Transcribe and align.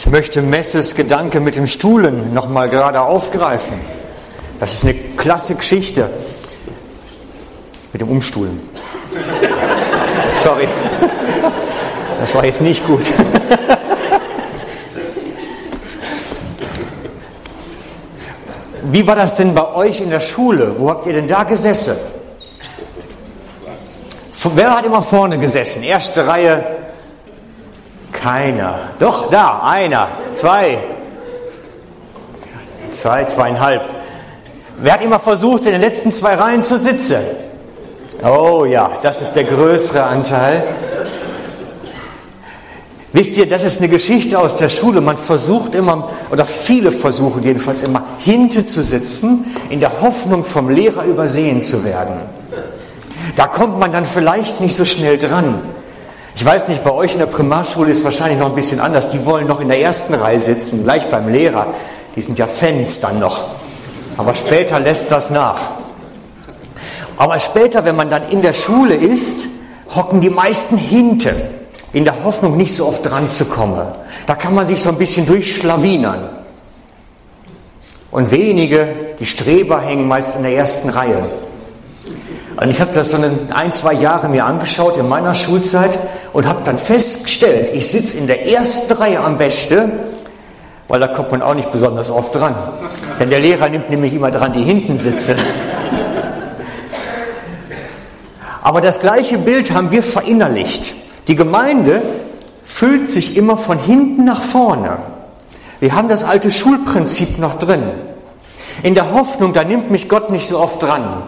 Ich 0.00 0.06
möchte 0.06 0.40
Messes 0.40 0.94
Gedanke 0.94 1.40
mit 1.40 1.56
dem 1.56 1.66
Stuhlen 1.66 2.32
nochmal 2.32 2.70
gerade 2.70 3.02
aufgreifen. 3.02 3.74
Das 4.58 4.72
ist 4.72 4.84
eine 4.84 4.94
klasse 4.94 5.56
Geschichte. 5.56 6.08
Mit 7.92 8.00
dem 8.00 8.08
Umstuhlen. 8.08 8.58
Sorry. 10.42 10.66
Das 12.18 12.34
war 12.34 12.46
jetzt 12.46 12.62
nicht 12.62 12.86
gut. 12.86 13.02
Wie 18.84 19.06
war 19.06 19.16
das 19.16 19.34
denn 19.34 19.54
bei 19.54 19.74
euch 19.74 20.00
in 20.00 20.08
der 20.08 20.20
Schule? 20.20 20.76
Wo 20.78 20.88
habt 20.88 21.06
ihr 21.08 21.12
denn 21.12 21.28
da 21.28 21.42
gesessen? 21.44 21.96
Wer 24.54 24.78
hat 24.78 24.86
immer 24.86 25.02
vorne 25.02 25.36
gesessen? 25.36 25.82
Erste 25.82 26.26
Reihe? 26.26 26.79
Keiner. 28.22 28.80
Doch, 28.98 29.30
da, 29.30 29.62
einer, 29.64 30.08
zwei, 30.32 30.78
zwei, 32.92 33.24
zweieinhalb. 33.24 33.82
Wer 34.78 34.94
hat 34.94 35.00
immer 35.02 35.20
versucht, 35.20 35.64
in 35.64 35.72
den 35.72 35.80
letzten 35.80 36.12
zwei 36.12 36.34
Reihen 36.34 36.62
zu 36.62 36.78
sitzen? 36.78 37.20
Oh 38.22 38.66
ja, 38.66 38.90
das 39.02 39.22
ist 39.22 39.32
der 39.32 39.44
größere 39.44 40.02
Anteil. 40.02 40.62
Wisst 43.12 43.36
ihr, 43.36 43.48
das 43.48 43.64
ist 43.64 43.78
eine 43.78 43.88
Geschichte 43.88 44.38
aus 44.38 44.54
der 44.54 44.68
Schule. 44.68 45.00
Man 45.00 45.16
versucht 45.16 45.74
immer, 45.74 46.10
oder 46.30 46.46
viele 46.46 46.92
versuchen 46.92 47.42
jedenfalls 47.42 47.82
immer, 47.82 48.04
hinten 48.18 48.68
zu 48.68 48.82
sitzen, 48.82 49.44
in 49.68 49.80
der 49.80 50.00
Hoffnung, 50.00 50.44
vom 50.44 50.68
Lehrer 50.68 51.04
übersehen 51.04 51.62
zu 51.62 51.84
werden. 51.84 52.20
Da 53.34 53.46
kommt 53.46 53.78
man 53.80 53.90
dann 53.92 54.04
vielleicht 54.04 54.60
nicht 54.60 54.76
so 54.76 54.84
schnell 54.84 55.18
dran. 55.18 55.60
Ich 56.40 56.46
weiß 56.46 56.68
nicht, 56.68 56.82
bei 56.82 56.92
euch 56.92 57.12
in 57.12 57.18
der 57.18 57.26
Primarschule 57.26 57.90
ist 57.90 57.98
es 57.98 58.04
wahrscheinlich 58.04 58.38
noch 58.38 58.46
ein 58.46 58.54
bisschen 58.54 58.80
anders. 58.80 59.10
Die 59.10 59.26
wollen 59.26 59.46
noch 59.46 59.60
in 59.60 59.68
der 59.68 59.78
ersten 59.78 60.14
Reihe 60.14 60.40
sitzen, 60.40 60.84
gleich 60.84 61.10
beim 61.10 61.28
Lehrer. 61.28 61.66
Die 62.16 62.22
sind 62.22 62.38
ja 62.38 62.46
Fans 62.46 62.98
dann 62.98 63.18
noch. 63.18 63.44
Aber 64.16 64.34
später 64.34 64.80
lässt 64.80 65.12
das 65.12 65.28
nach. 65.28 65.60
Aber 67.18 67.38
später, 67.40 67.84
wenn 67.84 67.94
man 67.94 68.08
dann 68.08 68.26
in 68.30 68.40
der 68.40 68.54
Schule 68.54 68.94
ist, 68.94 69.48
hocken 69.94 70.22
die 70.22 70.30
meisten 70.30 70.78
hinten 70.78 71.36
in 71.92 72.06
der 72.06 72.24
Hoffnung, 72.24 72.56
nicht 72.56 72.74
so 72.74 72.86
oft 72.86 73.04
dran 73.04 73.30
zu 73.30 73.44
kommen. 73.44 73.86
Da 74.26 74.34
kann 74.34 74.54
man 74.54 74.66
sich 74.66 74.80
so 74.80 74.88
ein 74.88 74.96
bisschen 74.96 75.26
durchschlawinern. 75.26 76.26
Und 78.10 78.30
wenige, 78.30 78.88
die 79.18 79.26
Streber, 79.26 79.82
hängen 79.82 80.08
meist 80.08 80.34
in 80.36 80.44
der 80.44 80.54
ersten 80.54 80.88
Reihe. 80.88 81.18
Und 82.60 82.68
ich 82.68 82.78
habe 82.78 82.92
das 82.92 83.08
so 83.08 83.16
ein, 83.16 83.72
zwei 83.72 83.94
Jahre 83.94 84.28
mir 84.28 84.44
angeschaut 84.44 84.98
in 84.98 85.08
meiner 85.08 85.34
Schulzeit 85.34 85.98
und 86.34 86.46
habe 86.46 86.60
dann 86.62 86.78
festgestellt, 86.78 87.70
ich 87.72 87.88
sitze 87.88 88.18
in 88.18 88.26
der 88.26 88.46
ersten 88.46 88.92
Reihe 88.92 89.20
am 89.20 89.38
besten, 89.38 89.92
weil 90.86 91.00
da 91.00 91.08
kommt 91.08 91.30
man 91.30 91.40
auch 91.40 91.54
nicht 91.54 91.72
besonders 91.72 92.10
oft 92.10 92.34
dran. 92.34 92.54
Denn 93.18 93.30
der 93.30 93.40
Lehrer 93.40 93.70
nimmt 93.70 93.88
nämlich 93.88 94.12
immer 94.12 94.30
dran, 94.30 94.52
die 94.52 94.62
hinten 94.62 94.98
sitzen. 94.98 95.36
Aber 98.62 98.82
das 98.82 99.00
gleiche 99.00 99.38
Bild 99.38 99.72
haben 99.72 99.90
wir 99.90 100.02
verinnerlicht. 100.02 100.94
Die 101.28 101.36
Gemeinde 101.36 102.02
füllt 102.62 103.10
sich 103.10 103.38
immer 103.38 103.56
von 103.56 103.78
hinten 103.78 104.26
nach 104.26 104.42
vorne. 104.42 104.98
Wir 105.80 105.94
haben 105.94 106.10
das 106.10 106.24
alte 106.24 106.50
Schulprinzip 106.50 107.38
noch 107.38 107.56
drin. 107.56 107.84
In 108.82 108.94
der 108.94 109.14
Hoffnung, 109.14 109.54
da 109.54 109.64
nimmt 109.64 109.90
mich 109.90 110.10
Gott 110.10 110.28
nicht 110.28 110.46
so 110.46 110.58
oft 110.58 110.82
dran. 110.82 111.22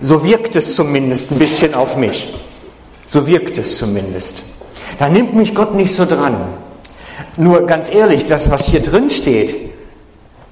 So 0.00 0.24
wirkt 0.24 0.56
es 0.56 0.74
zumindest 0.74 1.30
ein 1.30 1.38
bisschen 1.38 1.74
auf 1.74 1.96
mich. 1.96 2.34
So 3.08 3.26
wirkt 3.26 3.58
es 3.58 3.76
zumindest. 3.76 4.42
Da 4.98 5.08
nimmt 5.08 5.34
mich 5.34 5.54
Gott 5.54 5.74
nicht 5.74 5.94
so 5.94 6.06
dran. 6.06 6.36
Nur 7.36 7.66
ganz 7.66 7.88
ehrlich, 7.88 8.26
das, 8.26 8.50
was 8.50 8.66
hier 8.66 8.82
drin 8.82 9.10
steht, 9.10 9.72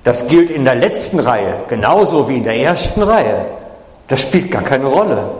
das 0.04 0.26
gilt 0.26 0.50
in 0.50 0.64
der 0.64 0.74
letzten 0.74 1.18
Reihe 1.18 1.54
genauso 1.68 2.28
wie 2.28 2.36
in 2.36 2.44
der 2.44 2.58
ersten 2.58 3.02
Reihe. 3.02 3.46
Das 4.06 4.20
spielt 4.20 4.50
gar 4.50 4.62
keine 4.62 4.86
Rolle. 4.86 5.30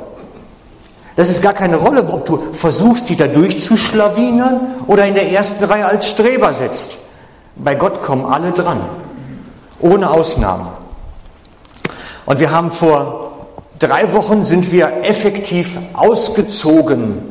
Das 1.16 1.28
ist 1.30 1.42
gar 1.42 1.52
keine 1.52 1.76
Rolle, 1.76 2.06
ob 2.08 2.26
du 2.26 2.38
versuchst, 2.52 3.08
die 3.08 3.16
da 3.16 3.26
durchzuschlawinern 3.26 4.84
oder 4.86 5.06
in 5.06 5.14
der 5.14 5.32
ersten 5.32 5.64
Reihe 5.64 5.86
als 5.86 6.08
Streber 6.08 6.54
sitzt. 6.54 6.98
Bei 7.56 7.74
Gott 7.74 8.02
kommen 8.02 8.24
alle 8.24 8.52
dran. 8.52 8.80
Ohne 9.80 10.10
Ausnahme. 10.10 10.68
Und 12.24 12.40
wir 12.40 12.50
haben 12.50 12.70
vor 12.70 13.27
drei 13.78 14.12
Wochen 14.12 14.44
sind 14.44 14.72
wir 14.72 15.04
effektiv 15.04 15.78
ausgezogen 15.94 17.22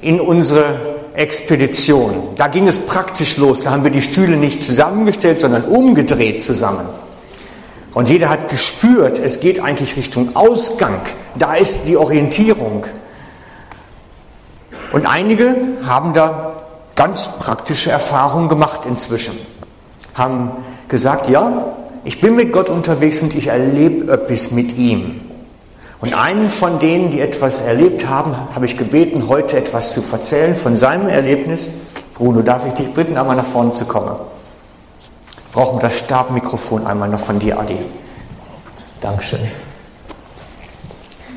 in 0.00 0.20
unsere 0.20 0.94
Expedition. 1.14 2.34
Da 2.36 2.48
ging 2.48 2.66
es 2.66 2.78
praktisch 2.78 3.36
los. 3.36 3.62
Da 3.62 3.70
haben 3.70 3.84
wir 3.84 3.90
die 3.90 4.02
Stühle 4.02 4.36
nicht 4.36 4.64
zusammengestellt, 4.64 5.40
sondern 5.40 5.64
umgedreht 5.64 6.42
zusammen. 6.42 6.86
Und 7.94 8.08
jeder 8.08 8.28
hat 8.28 8.48
gespürt, 8.48 9.20
es 9.20 9.38
geht 9.38 9.60
eigentlich 9.60 9.96
Richtung 9.96 10.34
Ausgang. 10.34 11.00
Da 11.36 11.54
ist 11.54 11.86
die 11.86 11.96
Orientierung. 11.96 12.84
Und 14.92 15.06
einige 15.06 15.56
haben 15.86 16.12
da 16.12 16.56
ganz 16.96 17.28
praktische 17.38 17.90
Erfahrungen 17.90 18.48
gemacht 18.48 18.80
inzwischen. 18.88 19.34
Haben 20.14 20.50
gesagt, 20.88 21.28
ja, 21.28 21.76
ich 22.02 22.20
bin 22.20 22.34
mit 22.36 22.52
Gott 22.52 22.68
unterwegs 22.68 23.22
und 23.22 23.34
ich 23.34 23.46
erlebe 23.46 24.12
etwas 24.12 24.50
mit 24.50 24.76
ihm. 24.76 25.20
Und 26.04 26.12
einen 26.12 26.50
von 26.50 26.78
denen, 26.80 27.10
die 27.10 27.22
etwas 27.22 27.62
erlebt 27.62 28.06
haben, 28.06 28.36
habe 28.54 28.66
ich 28.66 28.76
gebeten, 28.76 29.26
heute 29.26 29.56
etwas 29.56 29.92
zu 29.92 30.02
erzählen 30.12 30.54
von 30.54 30.76
seinem 30.76 31.08
Erlebnis. 31.08 31.70
Bruno, 32.12 32.42
darf 32.42 32.66
ich 32.66 32.74
dich 32.74 32.92
bitten, 32.92 33.16
einmal 33.16 33.36
nach 33.36 33.46
vorne 33.46 33.70
zu 33.70 33.86
kommen? 33.86 34.14
Brauchen 35.52 35.78
wir 35.78 35.80
das 35.80 35.96
Stabmikrofon 35.96 36.86
einmal 36.86 37.08
noch 37.08 37.20
von 37.20 37.38
dir, 37.38 37.58
Adi. 37.58 37.78
Dankeschön. 39.00 39.40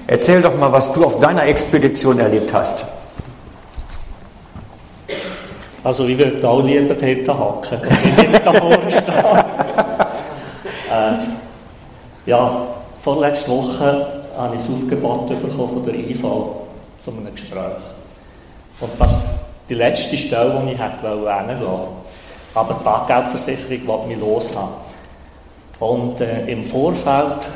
Erzähl 0.06 0.42
doch 0.42 0.58
mal, 0.58 0.74
was 0.74 0.92
du 0.92 1.06
auf 1.06 1.18
deiner 1.18 1.46
Expedition 1.46 2.20
erlebt 2.20 2.54
hast. 2.54 2.86
Also 5.82 6.08
ich 6.08 6.18
würde 6.18 6.46
auch 6.46 6.62
lieber 6.62 6.94
dort 6.94 7.40
hocken, 7.40 7.80
als 7.90 8.04
ich 8.04 8.18
jetzt 8.18 8.46
da 8.46 8.52
vorne 8.52 8.80
stehe. 8.92 9.46
äh, 10.92 11.14
ja, 12.26 12.68
vorletzte 13.00 13.50
Woche 13.50 14.17
habe 14.38 14.56
ich 14.56 14.62
ein 14.62 14.76
Aufgebot 14.76 15.30
bekommen 15.30 15.74
von 15.74 15.86
der 15.86 15.96
IV 15.96 16.22
zu 17.00 17.12
einem 17.12 17.34
Gespräch. 17.34 17.82
Und 18.80 18.92
das 19.00 19.20
die 19.70 19.74
letzte 19.74 20.18
Stelle, 20.18 20.62
die 20.66 20.74
ich 20.74 20.80
hätte 20.80 21.10
hingehen. 21.10 21.68
Aber 22.54 22.74
die 22.74 22.84
Taggeldversicherung 22.84 23.88
wollte 23.88 24.08
mich 24.08 24.20
loshaben. 24.20 24.70
Und 25.80 26.22
äh, 26.22 26.48
im 26.48 26.64
Vorfeld 26.64 27.48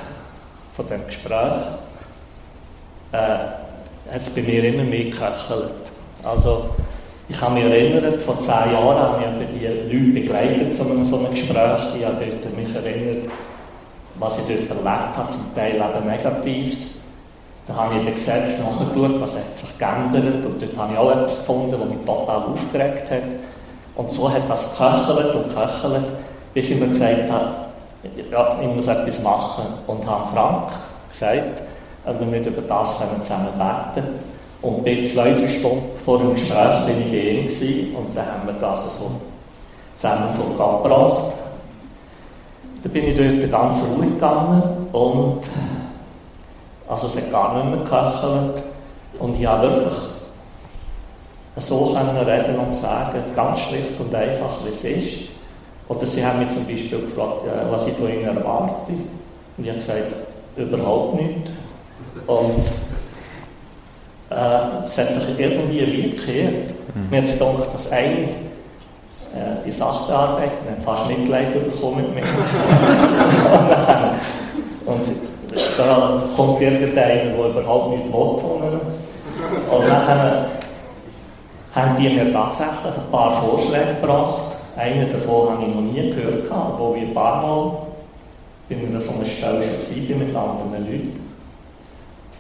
von 0.74 0.88
dem 0.90 1.06
Gespräch 1.06 1.54
äh, 3.14 3.18
hat 3.18 4.22
es 4.22 4.30
bei 4.30 4.42
mir 4.42 4.64
immer 4.64 4.84
mehr 4.84 5.06
geköchelt. 5.06 5.92
Also, 6.24 6.70
ich 7.30 7.40
kann 7.40 7.54
mich 7.54 7.64
erinnern, 7.64 8.20
vor 8.20 8.40
zehn 8.42 8.74
Jahren 8.74 9.00
habe 9.00 9.24
ich 9.24 9.60
die 9.60 9.66
Leute 9.66 10.20
begleitet 10.20 10.74
zu 10.74 10.84
einem 10.84 11.04
so 11.04 11.18
einem 11.18 11.32
Gespräch. 11.32 11.96
Ich 11.98 12.06
habe 12.06 12.26
mich 12.56 12.76
erinnert, 12.76 13.30
was 14.22 14.38
ich 14.38 14.44
dort 14.44 14.70
erlebt 14.70 15.18
habe, 15.18 15.28
zum 15.30 15.56
Teil 15.56 15.76
eben 15.76 16.08
Negatives. 16.08 16.96
Da 17.68 17.76
habe 17.76 17.96
ich 17.96 18.06
den 18.06 18.14
Gesetzen 18.14 18.64
nachgeschaut, 18.64 19.22
was 19.22 19.36
hat 19.36 19.58
sich 19.58 19.78
geändert 19.78 20.46
und 20.46 20.62
dort 20.62 20.78
habe 20.78 20.94
ich 20.94 21.00
auch 21.00 21.12
etwas 21.12 21.38
gefunden, 21.38 21.76
was 21.80 21.90
mich 21.90 22.06
total 22.06 22.44
aufgeregt 22.44 23.12
hat. 23.12 23.24
Und 23.96 24.12
so 24.12 24.32
hat 24.32 24.48
das 24.48 24.70
geköchelt 24.72 25.36
und 25.36 25.50
geköchelt, 25.50 26.06
bis 26.54 26.70
ich 26.70 26.80
mir 26.80 26.88
gesagt 26.88 27.32
habe, 27.32 27.46
ja, 28.32 28.58
ich 28.62 28.68
muss 28.68 28.88
etwas 28.88 29.22
machen. 29.22 29.66
Und 29.88 30.06
habe 30.08 30.28
Frank 30.34 30.70
gesagt, 31.10 31.64
wir 32.06 32.28
nicht 32.28 32.46
über 32.46 32.62
das 32.62 32.98
zusammen 32.98 33.48
beten 33.58 33.94
können. 33.96 34.20
Und 34.62 34.84
bin 34.84 35.04
zwei, 35.04 35.32
drei 35.32 35.50
Stunden 35.50 35.98
vor 36.04 36.20
dem 36.20 36.34
Gespräch 36.34 36.86
bin 36.86 37.02
ich 37.02 37.12
bei 37.12 37.30
ihm 37.32 37.48
gewesen, 37.48 37.96
und 37.96 38.16
dann 38.16 38.26
haben 38.26 38.46
wir 38.46 38.54
das 38.54 38.98
so 38.98 39.10
zusammen 39.94 40.32
vorgebracht. 40.34 41.34
Dann 42.84 42.92
bin 42.92 43.08
ich 43.08 43.16
dort 43.16 43.52
ganz 43.52 43.84
ruhig 43.96 44.10
gegangen 44.12 44.64
und 44.92 45.42
also 46.88 47.08
es 47.08 47.16
hat 47.16 47.32
gar 47.32 47.56
nicht 47.56 47.76
mehr 47.76 47.84
geköchelt 47.84 48.64
und 49.20 49.40
ich 49.40 49.46
habe 49.46 49.70
wirklich 49.70 49.94
so 51.58 51.94
können 51.94 52.18
reden 52.18 52.56
und 52.56 52.74
sagen, 52.74 53.20
ganz 53.36 53.60
schlicht 53.60 54.00
und 54.00 54.14
einfach, 54.14 54.58
wie 54.66 54.70
es 54.70 54.84
ist. 54.84 55.30
Oder 55.88 56.06
sie 56.06 56.26
haben 56.26 56.40
mich 56.40 56.50
zum 56.50 56.66
Beispiel 56.66 57.02
gefragt, 57.02 57.44
was 57.70 57.88
ich 57.88 57.94
von 57.94 58.10
ihnen 58.10 58.24
erwarte. 58.26 58.92
Und 58.92 59.64
ich 59.64 59.70
habe 59.70 59.80
gesagt, 59.80 60.14
überhaupt 60.56 61.16
nicht. 61.16 61.52
Und 62.28 62.64
äh, 64.30 64.84
es 64.86 64.98
hat 64.98 65.12
sich 65.12 65.38
irgendwie 65.38 65.86
wie 65.86 66.12
gekehrt. 66.12 66.74
Mhm. 66.96 67.10
Mir 67.10 67.18
hat 67.18 67.26
es 67.26 67.34
gedacht, 67.34 67.74
dass 67.74 67.92
eine, 67.92 68.30
äh, 69.34 69.64
die 69.66 69.72
Sachbearbeiterin, 69.72 70.82
fast 70.84 71.08
Mitleid 71.08 71.54
bekommen 71.54 71.98
mit 71.98 72.16
mir. 72.16 72.24
und 74.86 75.02
da 75.78 76.22
kommt 76.36 76.60
irgendeiner, 76.62 76.94
der 76.94 77.50
überhaupt 77.50 77.92
nicht 77.92 78.04
will 78.06 78.12
von 78.12 78.58
ihnen. 78.58 78.82
Und 79.72 79.88
dann 79.88 80.46
haben 81.74 81.96
die 81.98 82.10
mir 82.10 82.34
tatsächlich 82.34 82.94
ein 82.96 83.12
paar 83.12 83.42
Vorschläge 83.42 83.96
gebracht, 84.02 84.58
einen 84.76 85.10
davon 85.12 85.52
habe 85.52 85.66
ich 85.66 85.74
noch 85.74 85.82
nie 85.82 86.12
gehört, 86.12 86.50
obwohl 86.50 86.98
ich 86.98 87.04
ein 87.04 87.14
paar 87.14 87.42
Mal 87.42 87.72
bei 88.70 88.76
einer 88.76 89.00
so 89.00 89.12
einer 89.12 89.26
Stelle 89.26 89.64
schon 89.64 90.20
mit 90.20 90.36
anderen 90.36 90.72
Leuten. 90.72 91.32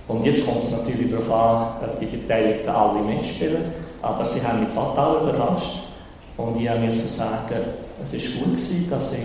Und 0.08 0.26
jetzt 0.26 0.46
kommt 0.46 0.64
es 0.64 0.72
natürlich 0.72 1.12
darauf 1.12 1.32
an, 1.32 1.68
ob 1.82 2.00
die 2.00 2.06
Beteiligten 2.06 2.70
alle 2.70 3.00
mitspielen. 3.00 3.66
Aber 4.02 4.26
sie 4.26 4.42
haben 4.42 4.62
mich 4.62 4.70
total 4.70 5.22
überrascht. 5.22 5.91
Und 6.42 6.62
ich 6.62 6.70
musste 6.70 7.08
sagen, 7.08 7.56
es 8.04 8.12
war 8.14 8.44
gut, 8.44 8.56
gewesen, 8.56 8.90
dass 8.90 9.12
ich 9.14 9.20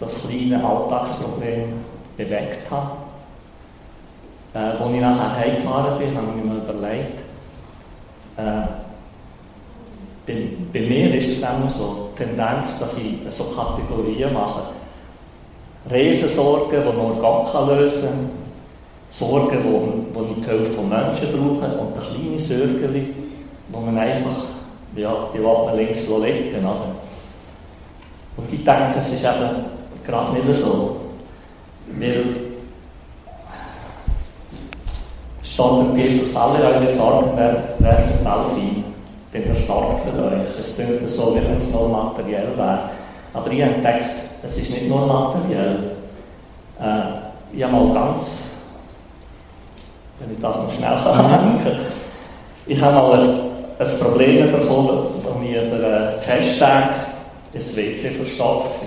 das 0.00 0.20
kleine 0.22 0.64
Alltagsproblem 0.64 1.72
bewegt 2.16 2.70
habe. 2.70 2.90
Äh, 4.54 4.58
als 4.58 4.80
ich 4.80 5.00
nachher 5.00 5.36
heimgefahren 5.36 5.98
bin, 5.98 6.16
habe 6.16 6.26
ich 6.36 6.44
mir 6.44 6.56
überlegt, 6.56 7.18
äh, 8.36 8.66
bei, 10.26 10.48
bei, 10.72 10.80
mir 10.80 11.14
ist 11.14 11.28
es 11.28 11.38
immer 11.38 11.70
so 11.70 12.10
die 12.12 12.24
Tendenz, 12.24 12.78
dass 12.78 12.92
ich 12.98 13.32
so 13.32 13.44
Kategorien 13.44 14.32
mache. 14.32 14.62
Riesensorgen, 15.90 16.82
die 16.82 16.96
nur 16.96 17.16
Gott 17.16 17.68
lösen 17.68 18.02
kann, 18.02 18.30
Sorgen, 19.10 19.58
die, 19.62 20.18
die 20.18 20.32
ich 20.32 20.44
die 20.44 20.50
Hilfe 20.50 20.72
von 20.72 20.88
Menschen 20.88 21.28
brauche, 21.32 21.78
und 21.78 21.94
eine 21.94 22.04
kleine 22.04 22.38
Sorgen, 22.38 23.14
wo 23.72 23.80
man 23.80 23.98
einfach, 23.98 24.47
die 24.96 25.02
lässt 25.02 25.66
man 25.66 25.76
links 25.76 26.06
so 26.06 26.22
liegen. 26.22 26.64
Oder? 26.64 26.94
Und 28.36 28.52
ich 28.52 28.64
denke, 28.64 28.94
es 28.98 29.08
ist 29.08 29.24
eben 29.24 29.66
gerade 30.06 30.32
nicht 30.32 30.60
so. 30.60 30.96
Weil 31.98 32.48
sondern 35.58 35.96
Petrus, 35.96 36.36
alle 36.36 36.64
eure 36.64 36.96
Sorgen 36.96 37.36
werden 37.36 38.26
auf 38.26 38.56
ihn, 38.56 38.84
denn 39.32 39.48
er 39.48 39.56
sorgt 39.56 40.02
für 40.02 40.24
euch. 40.24 40.58
Es 40.58 40.76
klingt 40.76 41.08
so, 41.10 41.34
wie 41.34 41.42
wenn 41.44 41.56
es 41.56 41.72
nur 41.72 41.88
materiell 41.88 42.56
wäre. 42.56 42.90
Aber 43.34 43.50
ich 43.50 43.58
entdeckt, 43.58 44.22
es 44.44 44.56
ist 44.56 44.70
nicht 44.70 44.88
nur 44.88 45.04
materiell. 45.04 45.96
Äh, 46.80 47.56
ich 47.56 47.64
habe 47.64 47.72
mal 47.72 47.92
ganz, 47.92 48.40
wenn 50.20 50.32
ich 50.32 50.40
das 50.40 50.56
noch 50.56 50.72
schnell 50.72 50.96
kann, 51.02 51.58
ich 52.66 52.80
habe 52.80 52.94
mal 52.94 53.20
ein, 53.20 53.47
ein 53.78 53.98
Problem 54.00 54.52
bekommen, 54.52 55.06
wo 55.22 55.38
mir 55.38 55.62
über 55.62 56.18
Festtag 56.20 56.90
ein 57.54 57.60
WC 57.60 58.10
verstopft 58.10 58.80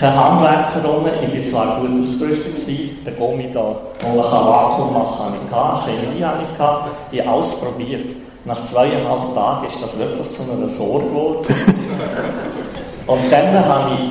kein 0.00 0.16
Handwerker 0.16 0.88
rum. 0.88 1.04
Ich 1.20 1.52
war 1.52 1.66
zwar 1.66 1.80
gut 1.80 2.02
ausgerüstet, 2.02 2.54
gewesen, 2.54 2.98
der 3.04 3.12
Gummi 3.12 3.50
da, 3.52 3.76
wo 4.00 4.08
man 4.16 4.24
Vakuum 4.24 4.94
machen 4.94 5.34
kann, 5.50 5.80
Chemie 5.84 6.24
habe 6.24 6.42
ich 6.50 6.56
gehabt. 6.56 6.88
Ich 7.12 7.20
habe 7.20 7.36
alles 7.36 7.50
probiert. 7.56 8.06
Nach 8.46 8.64
zweieinhalb 8.64 9.34
Tagen 9.34 9.66
ist 9.66 9.82
das 9.82 9.98
wirklich 9.98 10.30
zu 10.30 10.42
einer 10.50 10.68
Sorge 10.68 11.04
geworden. 11.04 11.46
und 13.06 13.18
dann 13.30 13.68
habe 13.68 13.90
ich, 13.94 14.10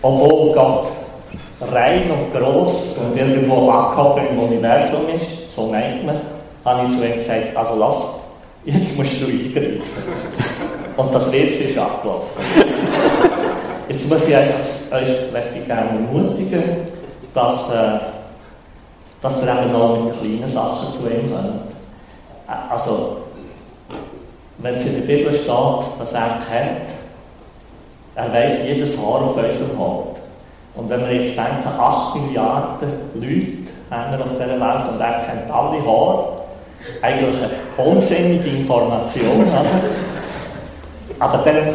obwohl 0.00 0.54
Gott 0.54 0.86
rein 1.70 2.10
und 2.10 2.32
groß 2.32 2.96
und 2.98 3.18
irgendwo 3.18 3.70
abgehoben 3.70 4.28
im 4.30 4.38
Universum 4.38 5.02
ist, 5.14 5.54
so 5.54 5.66
meint 5.66 6.06
man, 6.06 6.20
habe 6.68 6.86
ich 6.86 6.96
zu 6.96 7.04
ihm 7.04 7.14
gesagt, 7.14 7.56
also 7.56 7.74
lass, 7.76 7.96
jetzt 8.64 8.96
musst 8.96 9.20
du 9.20 9.26
eingreifen. 9.26 9.82
Und 10.96 11.14
das 11.14 11.32
WC 11.32 11.70
ist 11.70 11.78
abgelaufen. 11.78 12.28
Jetzt 13.88 14.10
muss 14.10 14.28
ich 14.28 14.36
einfach, 14.36 14.58
euch 14.92 15.66
gerne 15.66 15.90
ermutigen, 15.90 16.62
dass, 17.32 17.70
äh, 17.70 17.98
dass 19.22 19.42
ihr 19.42 19.48
eben 19.48 19.72
noch 19.72 20.04
mit 20.04 20.20
kleinen 20.20 20.48
Sachen 20.48 20.92
zu 20.92 21.08
ihm 21.08 21.32
kommt. 21.32 21.70
Äh, 22.46 22.72
also, 22.72 23.18
wenn 24.58 24.74
es 24.74 24.84
in 24.84 24.94
der 24.94 25.06
Bibel 25.06 25.32
steht, 25.32 25.48
dass 25.98 26.12
er 26.12 26.38
kennt, 26.50 26.90
er 28.14 28.32
weiß 28.32 28.58
jedes 28.66 28.96
Haar 28.98 29.22
auf 29.22 29.36
unserem 29.36 29.78
Haupt. 29.78 30.20
Und 30.74 30.90
wenn 30.90 31.00
wir 31.00 31.14
jetzt 31.14 31.38
denken, 31.38 31.68
8 31.78 32.16
Milliarden 32.16 32.90
Leute 33.14 33.68
haben 33.90 34.18
wir 34.18 34.24
auf 34.24 34.32
dieser 34.32 34.60
Welt 34.60 34.92
und 34.92 35.00
er 35.00 35.20
kennt 35.20 35.50
alle 35.50 35.84
Haare, 35.86 36.37
eigentlich 37.02 37.36
eine 37.36 37.86
unsinnige 37.88 38.48
Information. 38.48 39.46
Aber 41.18 41.38
dann 41.38 41.74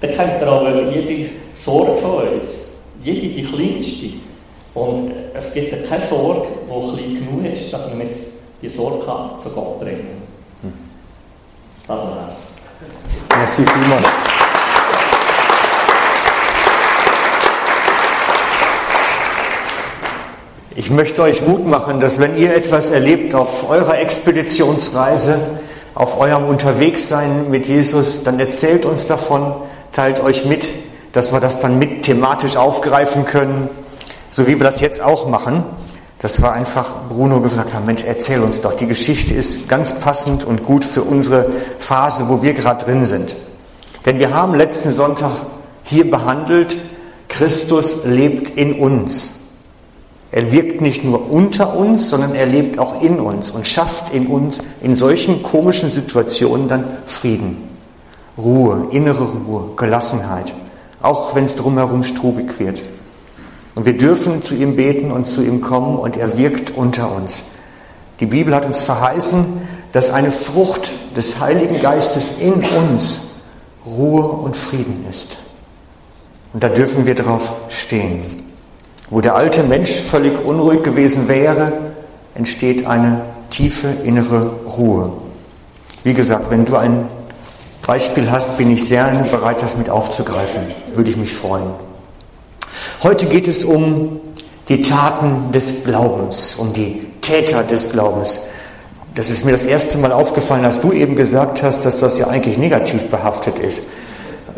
dann 0.00 0.12
kennt 0.12 0.40
ihr 0.40 0.46
aber 0.46 0.82
jede 0.90 1.30
Sorge 1.54 1.96
von 1.96 2.28
uns, 2.28 2.58
jede 3.02 3.34
die 3.34 3.42
kleinste. 3.42 4.16
Und 4.74 5.12
es 5.34 5.52
gibt 5.52 5.72
ja 5.72 5.78
keine 5.88 6.04
Sorge, 6.04 6.46
die 6.66 6.96
klein 6.96 7.14
genug 7.14 7.52
ist, 7.52 7.72
dass 7.72 7.88
man 7.88 8.00
jetzt 8.00 8.26
die 8.62 8.68
Sorge 8.68 9.04
kann 9.04 9.38
zu 9.42 9.50
Gott 9.50 9.80
bringen 9.80 10.22
kann. 10.62 10.72
Das 11.88 11.98
war 11.98 12.28
es. 12.28 13.36
Merci 13.36 13.64
vielmals. 13.64 14.37
Ich 20.78 20.92
möchte 20.92 21.22
euch 21.22 21.44
Mut 21.44 21.66
machen, 21.66 21.98
dass 21.98 22.20
wenn 22.20 22.36
ihr 22.36 22.54
etwas 22.54 22.90
erlebt 22.90 23.34
auf 23.34 23.68
eurer 23.68 23.98
Expeditionsreise, 23.98 25.40
auf 25.92 26.20
eurem 26.20 26.44
Unterwegssein 26.44 27.50
mit 27.50 27.66
Jesus, 27.66 28.22
dann 28.22 28.38
erzählt 28.38 28.86
uns 28.86 29.04
davon, 29.04 29.54
teilt 29.92 30.20
euch 30.20 30.44
mit, 30.44 30.68
dass 31.10 31.32
wir 31.32 31.40
das 31.40 31.58
dann 31.58 31.80
mit 31.80 32.04
thematisch 32.04 32.56
aufgreifen 32.56 33.24
können, 33.24 33.68
so 34.30 34.46
wie 34.46 34.56
wir 34.56 34.62
das 34.62 34.80
jetzt 34.80 35.02
auch 35.02 35.26
machen. 35.26 35.64
Dass 36.20 36.40
wir 36.40 36.52
einfach 36.52 37.08
Bruno 37.08 37.40
gesagt 37.40 37.74
haben, 37.74 37.84
Mensch, 37.84 38.04
erzähl 38.06 38.40
uns 38.40 38.60
doch, 38.60 38.74
die 38.74 38.86
Geschichte 38.86 39.34
ist 39.34 39.68
ganz 39.68 39.98
passend 39.98 40.44
und 40.44 40.64
gut 40.64 40.84
für 40.84 41.02
unsere 41.02 41.50
Phase, 41.80 42.28
wo 42.28 42.40
wir 42.40 42.54
gerade 42.54 42.84
drin 42.84 43.04
sind. 43.04 43.34
Denn 44.06 44.20
wir 44.20 44.32
haben 44.32 44.54
letzten 44.54 44.92
Sonntag 44.92 45.32
hier 45.82 46.08
behandelt, 46.08 46.76
Christus 47.26 48.04
lebt 48.04 48.56
in 48.56 48.74
uns. 48.78 49.30
Er 50.30 50.52
wirkt 50.52 50.80
nicht 50.80 51.04
nur 51.04 51.30
unter 51.30 51.74
uns, 51.74 52.10
sondern 52.10 52.34
er 52.34 52.46
lebt 52.46 52.78
auch 52.78 53.02
in 53.02 53.18
uns 53.18 53.50
und 53.50 53.66
schafft 53.66 54.12
in 54.12 54.26
uns 54.26 54.58
in 54.82 54.94
solchen 54.94 55.42
komischen 55.42 55.90
Situationen 55.90 56.68
dann 56.68 56.84
Frieden. 57.06 57.68
Ruhe, 58.36 58.88
innere 58.90 59.24
Ruhe, 59.24 59.70
Gelassenheit, 59.76 60.54
auch 61.00 61.34
wenn 61.34 61.44
es 61.44 61.54
drumherum 61.54 62.04
strubig 62.04 62.58
wird. 62.58 62.82
Und 63.74 63.86
wir 63.86 63.96
dürfen 63.96 64.42
zu 64.42 64.54
ihm 64.54 64.76
beten 64.76 65.10
und 65.10 65.24
zu 65.24 65.42
ihm 65.42 65.60
kommen 65.60 65.98
und 65.98 66.16
er 66.16 66.36
wirkt 66.36 66.72
unter 66.76 67.14
uns. 67.14 67.42
Die 68.20 68.26
Bibel 68.26 68.54
hat 68.54 68.66
uns 68.66 68.80
verheißen, 68.80 69.46
dass 69.92 70.10
eine 70.10 70.32
Frucht 70.32 70.92
des 71.16 71.40
Heiligen 71.40 71.80
Geistes 71.80 72.34
in 72.38 72.64
uns 72.64 73.20
Ruhe 73.86 74.22
und 74.22 74.56
Frieden 74.56 75.06
ist. 75.10 75.38
Und 76.52 76.62
da 76.62 76.68
dürfen 76.68 77.06
wir 77.06 77.14
drauf 77.14 77.52
stehen. 77.68 78.47
Wo 79.10 79.20
der 79.20 79.34
alte 79.34 79.62
Mensch 79.62 79.90
völlig 79.90 80.44
unruhig 80.44 80.82
gewesen 80.82 81.28
wäre, 81.28 81.72
entsteht 82.34 82.86
eine 82.86 83.22
tiefe 83.50 83.88
innere 84.04 84.50
Ruhe. 84.76 85.12
Wie 86.04 86.14
gesagt, 86.14 86.50
wenn 86.50 86.64
du 86.64 86.76
ein 86.76 87.08
Beispiel 87.86 88.30
hast, 88.30 88.58
bin 88.58 88.70
ich 88.70 88.86
sehr 88.86 89.06
bereit, 89.30 89.62
das 89.62 89.76
mit 89.76 89.88
aufzugreifen. 89.88 90.60
Würde 90.92 91.10
ich 91.10 91.16
mich 91.16 91.32
freuen. 91.32 91.70
Heute 93.02 93.26
geht 93.26 93.48
es 93.48 93.64
um 93.64 94.20
die 94.68 94.82
Taten 94.82 95.52
des 95.52 95.84
Glaubens, 95.84 96.56
um 96.56 96.74
die 96.74 97.06
Täter 97.22 97.62
des 97.62 97.90
Glaubens. 97.90 98.40
Das 99.14 99.30
ist 99.30 99.44
mir 99.44 99.52
das 99.52 99.64
erste 99.64 99.96
Mal 99.98 100.12
aufgefallen, 100.12 100.64
als 100.66 100.80
du 100.80 100.92
eben 100.92 101.16
gesagt 101.16 101.62
hast, 101.62 101.84
dass 101.86 101.98
das 102.00 102.18
ja 102.18 102.28
eigentlich 102.28 102.58
negativ 102.58 103.06
behaftet 103.06 103.58
ist. 103.58 103.80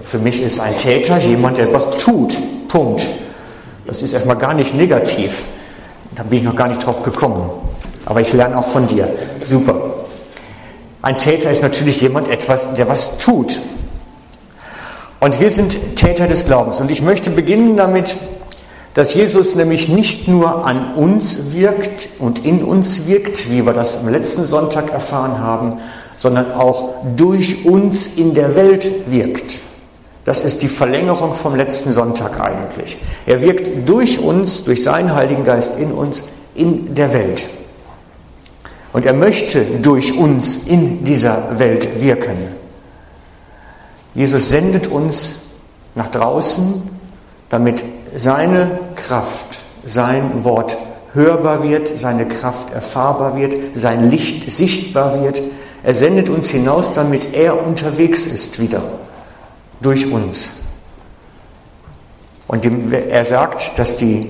Für 0.03 0.19
mich 0.19 0.43
ist 0.43 0.59
ein 0.59 0.77
Täter 0.77 1.19
jemand, 1.19 1.59
der 1.59 1.69
etwas 1.69 1.89
tut. 2.03 2.37
Punkt. 2.69 3.07
Das 3.91 4.03
ist 4.03 4.13
erstmal 4.13 4.37
gar 4.37 4.55
nicht 4.55 4.73
negativ. 4.73 5.43
Da 6.15 6.23
bin 6.23 6.39
ich 6.39 6.45
noch 6.45 6.55
gar 6.55 6.69
nicht 6.69 6.87
drauf 6.87 7.03
gekommen. 7.03 7.51
Aber 8.05 8.21
ich 8.21 8.33
lerne 8.33 8.57
auch 8.57 8.69
von 8.69 8.87
dir. 8.87 9.13
Super. 9.43 9.81
Ein 11.03 11.19
Täter 11.19 11.51
ist 11.51 11.61
natürlich 11.61 12.01
jemand 12.01 12.29
etwas, 12.29 12.73
der 12.75 12.89
was 12.89 13.19
tut. 13.19 13.59
Und 15.19 15.41
wir 15.41 15.51
sind 15.51 15.97
Täter 15.97 16.29
des 16.29 16.47
Glaubens. 16.47 16.81
Und 16.81 16.89
ich 16.89 17.03
möchte 17.03 17.33
beginnen 17.33 17.77
damit, 17.77 18.17
dass 18.95 19.13
Jesus 19.13 19.57
nämlich 19.57 19.89
nicht 19.89 20.29
nur 20.29 20.65
an 20.67 20.95
uns 20.95 21.53
wirkt 21.53 22.11
und 22.21 22.47
in 22.47 22.63
uns 22.63 23.09
wirkt, 23.09 23.51
wie 23.51 23.67
wir 23.67 23.73
das 23.73 23.97
am 23.99 24.09
letzten 24.09 24.45
Sonntag 24.45 24.93
erfahren 24.93 25.41
haben, 25.41 25.79
sondern 26.17 26.53
auch 26.53 26.91
durch 27.17 27.65
uns 27.65 28.07
in 28.07 28.35
der 28.35 28.55
Welt 28.55 29.11
wirkt. 29.11 29.59
Das 30.31 30.45
ist 30.45 30.63
die 30.63 30.69
Verlängerung 30.69 31.35
vom 31.35 31.57
letzten 31.57 31.93
Sonntag 31.93 32.39
eigentlich. 32.39 32.99
Er 33.27 33.43
wirkt 33.43 33.89
durch 33.89 34.21
uns, 34.21 34.63
durch 34.63 34.85
seinen 34.85 35.13
Heiligen 35.13 35.43
Geist 35.43 35.77
in 35.77 35.91
uns, 35.91 36.23
in 36.55 36.95
der 36.95 37.13
Welt. 37.13 37.49
Und 38.93 39.07
er 39.07 39.13
möchte 39.13 39.65
durch 39.83 40.17
uns 40.17 40.69
in 40.69 41.05
dieser 41.05 41.59
Welt 41.59 42.01
wirken. 42.01 42.37
Jesus 44.15 44.51
sendet 44.51 44.87
uns 44.87 45.35
nach 45.97 46.07
draußen, 46.13 46.81
damit 47.49 47.83
seine 48.15 48.79
Kraft, 48.95 49.65
sein 49.85 50.45
Wort 50.45 50.79
hörbar 51.13 51.65
wird, 51.65 51.99
seine 51.99 52.29
Kraft 52.29 52.73
erfahrbar 52.73 53.35
wird, 53.35 53.53
sein 53.75 54.11
Licht 54.11 54.49
sichtbar 54.49 55.25
wird, 55.25 55.43
Er 55.83 55.93
sendet 55.95 56.29
uns 56.29 56.51
hinaus, 56.51 56.93
damit 56.95 57.35
er 57.35 57.67
unterwegs 57.67 58.27
ist 58.27 58.61
wieder 58.61 58.83
durch 59.81 60.11
uns. 60.11 60.51
Und 62.47 62.65
er 62.93 63.25
sagt, 63.25 63.79
dass 63.79 63.97
die 63.97 64.29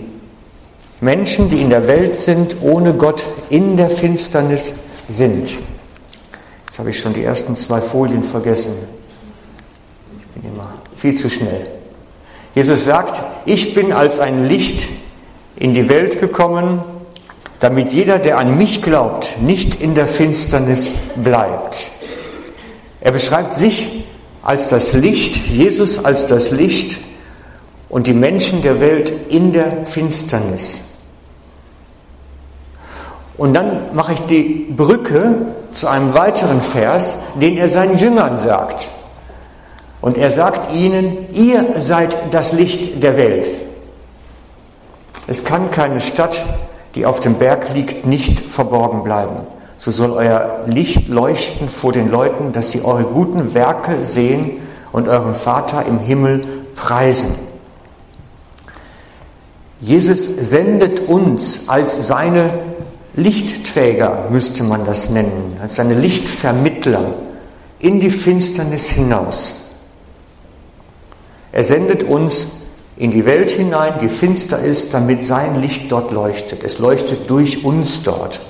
Menschen, 1.00 1.49
die 1.49 1.61
in 1.62 1.71
der 1.71 1.87
Welt 1.87 2.14
sind, 2.14 2.57
ohne 2.61 2.92
Gott 2.92 3.25
in 3.49 3.76
der 3.76 3.88
Finsternis 3.88 4.75
sind. 5.09 5.59
Jetzt 6.66 6.78
habe 6.78 6.90
ich 6.90 7.00
schon 7.00 7.14
die 7.14 7.25
ersten 7.25 7.57
zwei 7.57 7.80
Folien 7.80 8.23
vergessen. 8.23 8.73
Ich 10.19 10.26
bin 10.40 10.52
immer 10.52 10.75
viel 10.95 11.16
zu 11.16 11.30
schnell. 11.30 11.66
Jesus 12.54 12.85
sagt, 12.85 13.23
ich 13.47 13.75
bin 13.75 13.92
als 13.92 14.19
ein 14.19 14.47
Licht 14.47 14.88
in 15.57 15.73
die 15.73 15.88
Welt 15.88 16.21
gekommen, 16.21 16.83
damit 17.61 17.92
jeder, 17.92 18.19
der 18.19 18.38
an 18.38 18.59
mich 18.59 18.83
glaubt, 18.83 19.40
nicht 19.40 19.80
in 19.80 19.95
der 19.95 20.07
Finsternis 20.07 20.90
bleibt. 21.16 21.90
Er 23.00 23.12
beschreibt 23.12 23.54
sich 23.54 24.00
als 24.42 24.68
das 24.68 24.92
Licht, 24.92 25.37
Jesus 25.49 26.04
als 26.04 26.26
das 26.26 26.50
Licht 26.50 27.00
und 27.88 28.06
die 28.06 28.14
Menschen 28.14 28.62
der 28.62 28.80
Welt 28.80 29.12
in 29.28 29.52
der 29.52 29.85
Finsternis. 29.85 30.82
Und 33.37 33.54
dann 33.54 33.94
mache 33.94 34.12
ich 34.12 34.20
die 34.20 34.66
Brücke 34.70 35.35
zu 35.73 35.88
einem 35.88 36.14
weiteren 36.14 36.61
Vers, 36.61 37.16
den 37.40 37.56
er 37.56 37.68
seinen 37.68 37.97
Jüngern 37.97 38.38
sagt. 38.38 38.90
Und 40.00 40.16
er 40.16 40.30
sagt 40.30 40.75
ihnen, 40.75 41.26
ihr 41.32 41.80
seid 41.80 42.16
das 42.32 42.52
Licht 42.52 43.02
der 43.02 43.16
Welt. 43.16 43.47
Es 45.26 45.44
kann 45.44 45.70
keine 45.70 46.00
Stadt, 46.00 46.44
die 46.94 47.06
auf 47.06 47.20
dem 47.20 47.35
Berg 47.35 47.73
liegt, 47.75 48.06
nicht 48.06 48.40
verborgen 48.40 49.04
bleiben. 49.04 49.47
So 49.80 49.90
soll 49.90 50.10
euer 50.10 50.64
Licht 50.66 51.08
leuchten 51.08 51.70
vor 51.70 51.92
den 51.92 52.10
Leuten, 52.10 52.52
dass 52.52 52.70
sie 52.70 52.82
eure 52.82 53.04
guten 53.04 53.54
Werke 53.54 54.04
sehen 54.04 54.58
und 54.92 55.08
euren 55.08 55.34
Vater 55.34 55.87
im 55.87 55.99
Himmel 55.99 56.44
preisen. 56.76 57.34
Jesus 59.80 60.28
sendet 60.37 61.08
uns 61.08 61.62
als 61.70 62.06
seine 62.06 62.52
Lichtträger, 63.14 64.26
müsste 64.28 64.64
man 64.64 64.84
das 64.84 65.08
nennen, 65.08 65.56
als 65.62 65.76
seine 65.76 65.94
Lichtvermittler 65.94 67.14
in 67.78 68.00
die 68.00 68.10
Finsternis 68.10 68.87
hinaus. 68.87 69.54
Er 71.52 71.64
sendet 71.64 72.04
uns 72.04 72.49
in 72.99 73.12
die 73.12 73.25
Welt 73.25 73.50
hinein, 73.52 73.94
die 74.02 74.10
finster 74.10 74.58
ist, 74.58 74.92
damit 74.92 75.26
sein 75.26 75.58
Licht 75.62 75.90
dort 75.90 76.12
leuchtet. 76.12 76.62
Es 76.64 76.78
leuchtet 76.78 77.30
durch 77.30 77.64
uns 77.64 78.02
dort. 78.02 78.42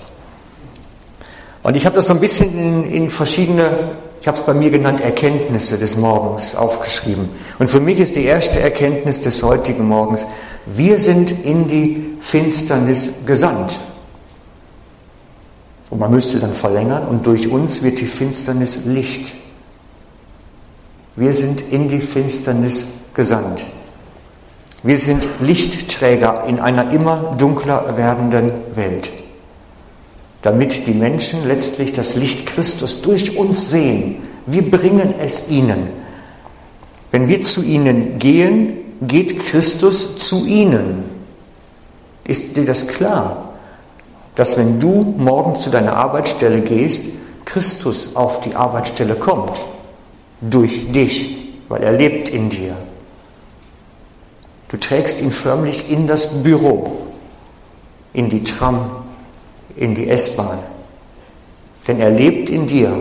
Und 1.62 1.76
ich 1.76 1.84
habe 1.84 1.96
das 1.96 2.06
so 2.06 2.14
ein 2.14 2.20
bisschen 2.20 2.84
in, 2.90 3.10
verschiedene, 3.10 3.90
ich 4.20 4.28
habe 4.28 4.38
es 4.38 4.44
bei 4.44 4.54
mir 4.54 4.70
genannt, 4.70 5.00
Erkenntnisse 5.00 5.78
des 5.78 5.96
Morgens 5.96 6.54
aufgeschrieben. 6.54 7.28
Und 7.58 7.68
für 7.68 7.80
mich 7.80 7.98
ist 7.98 8.16
die 8.16 8.24
erste 8.24 8.60
Erkenntnis 8.60 9.20
des 9.20 9.42
heutigen 9.42 9.86
Morgens, 9.86 10.26
wir 10.66 10.98
sind 10.98 11.32
in 11.44 11.68
die 11.68 12.16
Finsternis 12.20 13.26
gesandt. 13.26 13.78
Und 15.90 15.98
man 15.98 16.10
müsste 16.10 16.38
dann 16.38 16.54
verlängern 16.54 17.06
und 17.06 17.26
durch 17.26 17.48
uns 17.48 17.82
wird 17.82 18.00
die 18.00 18.06
Finsternis 18.06 18.80
Licht. 18.84 19.34
Wir 21.16 21.32
sind 21.32 21.60
in 21.70 21.88
die 21.88 22.00
Finsternis 22.00 22.86
gesandt. 23.12 23.64
Wir 24.82 24.96
sind 24.96 25.28
Lichtträger 25.40 26.44
in 26.46 26.60
einer 26.60 26.90
immer 26.92 27.34
dunkler 27.36 27.96
werdenden 27.96 28.52
Welt, 28.74 29.10
damit 30.42 30.86
die 30.86 30.94
Menschen 30.94 31.46
letztlich 31.46 31.92
das 31.92 32.16
Licht 32.16 32.46
Christus 32.46 33.02
durch 33.02 33.36
uns 33.36 33.70
sehen. 33.70 34.16
Wir 34.46 34.68
bringen 34.68 35.14
es 35.20 35.48
ihnen. 35.48 35.88
Wenn 37.10 37.28
wir 37.28 37.42
zu 37.42 37.62
ihnen 37.62 38.18
gehen, 38.18 38.78
geht 39.02 39.38
Christus 39.38 40.16
zu 40.16 40.46
ihnen. 40.46 41.04
Ist 42.24 42.56
dir 42.56 42.64
das 42.64 42.86
klar, 42.86 43.54
dass 44.34 44.56
wenn 44.56 44.80
du 44.80 45.14
morgen 45.18 45.56
zu 45.56 45.70
deiner 45.70 45.96
Arbeitsstelle 45.96 46.60
gehst, 46.60 47.02
Christus 47.44 48.14
auf 48.14 48.40
die 48.40 48.54
Arbeitsstelle 48.54 49.16
kommt? 49.16 49.60
Durch 50.40 50.90
dich, 50.92 51.36
weil 51.68 51.82
er 51.82 51.92
lebt 51.92 52.30
in 52.30 52.48
dir. 52.48 52.76
Du 54.68 54.76
trägst 54.76 55.20
ihn 55.20 55.32
förmlich 55.32 55.90
in 55.90 56.06
das 56.06 56.42
Büro, 56.42 56.98
in 58.12 58.30
die 58.30 58.44
Tram, 58.44 58.99
in 59.76 59.94
die 59.94 60.08
S-Bahn. 60.08 60.58
Denn 61.86 62.00
er 62.00 62.10
lebt 62.10 62.50
in 62.50 62.66
dir. 62.66 62.92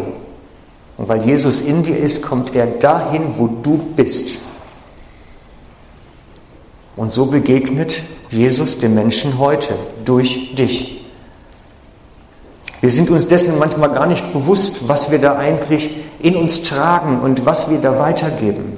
Und 0.97 1.07
weil 1.07 1.25
Jesus 1.25 1.61
in 1.61 1.83
dir 1.83 1.97
ist, 1.97 2.21
kommt 2.21 2.55
er 2.55 2.67
dahin, 2.67 3.37
wo 3.37 3.47
du 3.47 3.77
bist. 3.95 4.37
Und 6.95 7.13
so 7.13 7.27
begegnet 7.27 8.03
Jesus 8.29 8.77
den 8.77 8.93
Menschen 8.93 9.39
heute 9.39 9.73
durch 10.05 10.55
dich. 10.55 10.99
Wir 12.81 12.91
sind 12.91 13.09
uns 13.09 13.27
dessen 13.27 13.57
manchmal 13.57 13.91
gar 13.91 14.05
nicht 14.05 14.31
bewusst, 14.31 14.87
was 14.87 15.11
wir 15.11 15.19
da 15.19 15.37
eigentlich 15.37 15.89
in 16.19 16.35
uns 16.35 16.61
tragen 16.63 17.19
und 17.19 17.45
was 17.45 17.69
wir 17.69 17.79
da 17.79 17.99
weitergeben. 17.99 18.77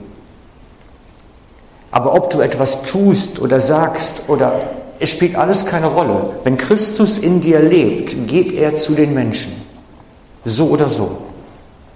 Aber 1.91 2.13
ob 2.13 2.29
du 2.29 2.39
etwas 2.39 2.81
tust 2.83 3.39
oder 3.39 3.59
sagst 3.59 4.23
oder 4.27 4.61
es 5.01 5.09
spielt 5.09 5.35
alles 5.35 5.65
keine 5.65 5.87
Rolle. 5.87 6.29
Wenn 6.43 6.57
Christus 6.57 7.17
in 7.17 7.41
dir 7.41 7.59
lebt, 7.59 8.27
geht 8.27 8.53
er 8.53 8.75
zu 8.75 8.93
den 8.93 9.15
Menschen. 9.15 9.51
So 10.45 10.69
oder 10.69 10.89
so. 10.89 11.17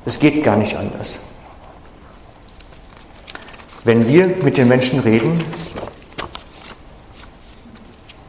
Es 0.06 0.18
geht 0.18 0.44
gar 0.44 0.58
nicht 0.58 0.76
anders. 0.76 1.20
Wenn 3.84 4.08
wir 4.08 4.34
mit 4.42 4.58
den 4.58 4.68
Menschen 4.68 5.00
reden, 5.02 5.40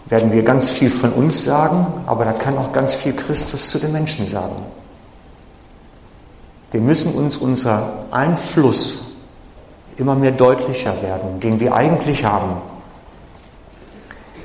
werden 0.04 0.30
wir 0.30 0.42
ganz 0.42 0.68
viel 0.68 0.90
von 0.90 1.10
uns 1.12 1.42
sagen, 1.42 1.86
aber 2.04 2.26
da 2.26 2.34
kann 2.34 2.58
auch 2.58 2.72
ganz 2.72 2.94
viel 2.94 3.14
Christus 3.14 3.70
zu 3.70 3.78
den 3.78 3.92
Menschen 3.92 4.26
sagen. 4.26 4.56
Wir 6.72 6.82
müssen 6.82 7.14
uns 7.14 7.38
unser 7.38 8.04
Einfluss 8.10 8.98
immer 9.96 10.14
mehr 10.16 10.32
deutlicher 10.32 11.00
werden, 11.00 11.40
den 11.40 11.60
wir 11.60 11.74
eigentlich 11.74 12.26
haben. 12.26 12.60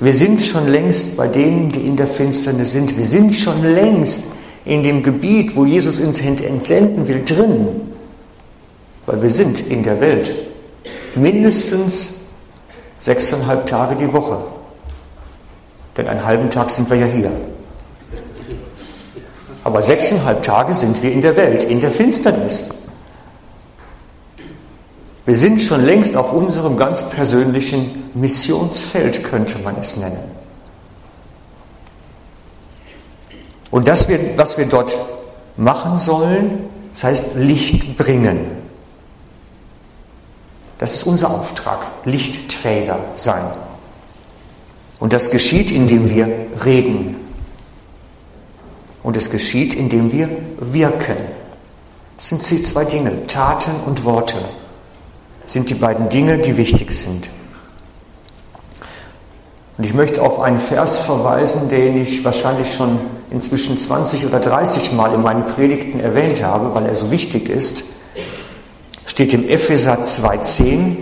Wir 0.02 0.16
sind 0.16 0.42
schon 0.42 0.68
längst 0.68 1.16
bei 1.16 1.28
denen, 1.28 1.72
die 1.72 1.82
in 1.82 1.96
der 1.96 2.08
Finsternis 2.08 2.72
sind. 2.72 2.98
Wir 2.98 3.06
sind 3.06 3.36
schon 3.36 3.64
längst 3.64 4.24
in 4.66 4.82
dem 4.82 5.04
Gebiet, 5.04 5.56
wo 5.56 5.64
Jesus 5.64 6.00
uns 6.00 6.20
entsenden 6.20 7.08
will, 7.08 7.24
drin. 7.24 7.68
Weil 9.06 9.22
wir 9.22 9.30
sind 9.30 9.62
in 9.62 9.84
der 9.84 10.02
Welt 10.02 10.32
mindestens 11.14 12.16
sechseinhalb 12.98 13.68
Tage 13.68 13.96
die 13.96 14.12
Woche. 14.12 14.38
Denn 15.96 16.08
einen 16.08 16.26
halben 16.26 16.50
Tag 16.50 16.72
sind 16.72 16.90
wir 16.90 16.98
ja 16.98 17.06
hier. 17.06 17.32
Aber 19.64 19.84
sechseinhalb 19.84 20.42
Tage 20.42 20.74
sind 20.74 21.04
wir 21.04 21.12
in 21.12 21.22
der 21.22 21.38
Welt, 21.38 21.64
in 21.64 21.80
der 21.80 21.92
Finsternis. 21.92 22.64
Wir 25.26 25.36
sind 25.36 25.62
schon 25.62 25.86
längst 25.86 26.18
auf 26.18 26.34
unserem 26.34 26.78
ganz 26.78 27.04
persönlichen 27.10 28.10
Missionsfeld, 28.14 29.24
könnte 29.24 29.60
man 29.60 29.76
es 29.78 29.98
nennen. 29.98 30.32
Und 33.70 33.88
das, 33.88 34.08
was 34.36 34.58
wir 34.58 34.66
dort 34.66 34.98
machen 35.58 36.00
sollen, 36.00 36.66
das 36.94 37.04
heißt 37.04 37.26
Licht 37.36 37.96
bringen. 37.98 38.62
Das 40.78 40.94
ist 40.94 41.04
unser 41.04 41.30
Auftrag, 41.30 41.86
Lichtträger 42.06 43.00
sein. 43.16 43.46
Und 45.00 45.14
das 45.14 45.30
geschieht, 45.30 45.72
indem 45.72 46.10
wir 46.10 46.28
reden. 46.66 47.16
Und 49.04 49.16
es 49.16 49.30
geschieht, 49.30 49.74
indem 49.74 50.12
wir 50.12 50.30
wirken. 50.60 51.18
Das 52.18 52.30
sind 52.30 52.48
die 52.50 52.62
zwei 52.64 52.86
Dinge, 52.86 53.26
Taten 53.28 53.72
und 53.86 54.04
Worte, 54.04 54.38
sind 55.52 55.70
die 55.70 55.74
beiden 55.74 56.08
Dinge, 56.08 56.38
die 56.38 56.56
wichtig 56.56 56.94
sind. 56.94 57.30
Und 59.78 59.84
ich 59.84 59.94
möchte 59.94 60.22
auf 60.22 60.40
einen 60.40 60.60
Vers 60.60 61.00
verweisen, 61.00 61.68
den 61.68 62.02
ich 62.02 62.24
wahrscheinlich 62.24 62.74
schon 62.74 63.00
inzwischen 63.32 63.78
20 63.78 64.26
oder 64.26 64.40
30 64.40 64.94
Mal 64.94 65.14
in 65.14 65.22
meinen 65.22 65.46
Predigten 65.46 66.00
erwähnt 66.00 66.42
habe, 66.42 66.74
weil 66.74 66.86
er 66.86 66.96
so 66.96 67.12
wichtig 67.12 67.50
ist. 67.50 67.84
Steht 69.06 69.34
im 69.34 69.48
Epheser 69.48 70.04
2,10. 70.04 70.96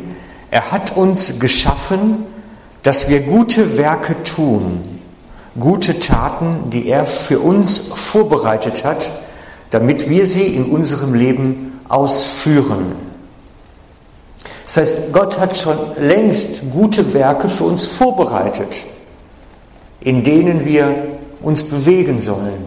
Er 0.49 0.71
hat 0.71 0.97
uns 0.97 1.39
geschaffen, 1.39 2.25
dass 2.81 3.07
wir 3.07 3.21
gute 3.21 3.77
Werke 3.77 4.23
tun, 4.23 4.81
gute 5.59 5.99
Taten, 5.99 6.71
die 6.71 6.87
er 6.87 7.05
für 7.05 7.39
uns 7.39 7.77
vorbereitet 7.93 8.83
hat, 8.83 9.11
damit 9.69 10.09
wir 10.09 10.25
sie 10.25 10.47
in 10.47 10.71
unserem 10.71 11.13
Leben 11.13 11.79
ausführen. 11.87 13.08
Das 14.69 14.77
heißt, 14.77 14.97
Gott 15.11 15.39
hat 15.39 15.57
schon 15.57 15.79
längst 15.97 16.61
gute 16.71 17.11
Werke 17.15 17.49
für 17.49 17.63
uns 17.63 17.87
vorbereitet, 17.87 18.83
in 19.99 20.23
denen 20.23 20.63
wir 20.63 20.93
uns 21.41 21.63
bewegen 21.63 22.21
sollen. 22.21 22.65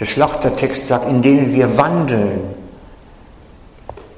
Der 0.00 0.06
Schlachtertext 0.06 0.86
sagt, 0.86 1.10
in 1.10 1.20
denen 1.20 1.52
wir 1.52 1.76
wandeln. 1.76 2.40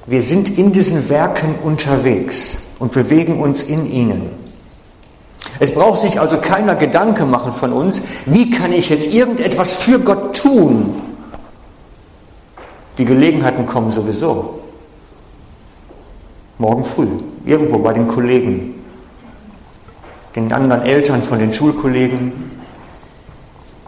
Wir 0.05 0.21
sind 0.21 0.57
in 0.57 0.71
diesen 0.71 1.09
Werken 1.09 1.55
unterwegs 1.61 2.59
und 2.79 2.93
bewegen 2.93 3.41
uns 3.41 3.63
in 3.63 3.85
ihnen. 3.91 4.29
Es 5.59 5.73
braucht 5.73 5.99
sich 5.99 6.21
also 6.21 6.37
keiner 6.37 6.75
Gedanke 6.75 7.25
machen 7.25 7.51
von 7.51 7.73
uns, 7.73 8.01
wie 8.25 8.49
kann 8.51 8.71
ich 8.71 8.87
jetzt 8.87 9.07
irgendetwas 9.07 9.73
für 9.73 9.99
Gott 9.99 10.37
tun? 10.37 11.01
Die 12.97 13.03
Gelegenheiten 13.03 13.65
kommen 13.65 13.91
sowieso. 13.91 14.61
Morgen 16.57 16.83
früh, 16.83 17.07
irgendwo 17.45 17.79
bei 17.79 17.93
den 17.93 18.07
Kollegen, 18.07 18.75
den 20.35 20.51
anderen 20.53 20.83
Eltern 20.83 21.21
von 21.21 21.39
den 21.39 21.51
Schulkollegen, 21.51 22.31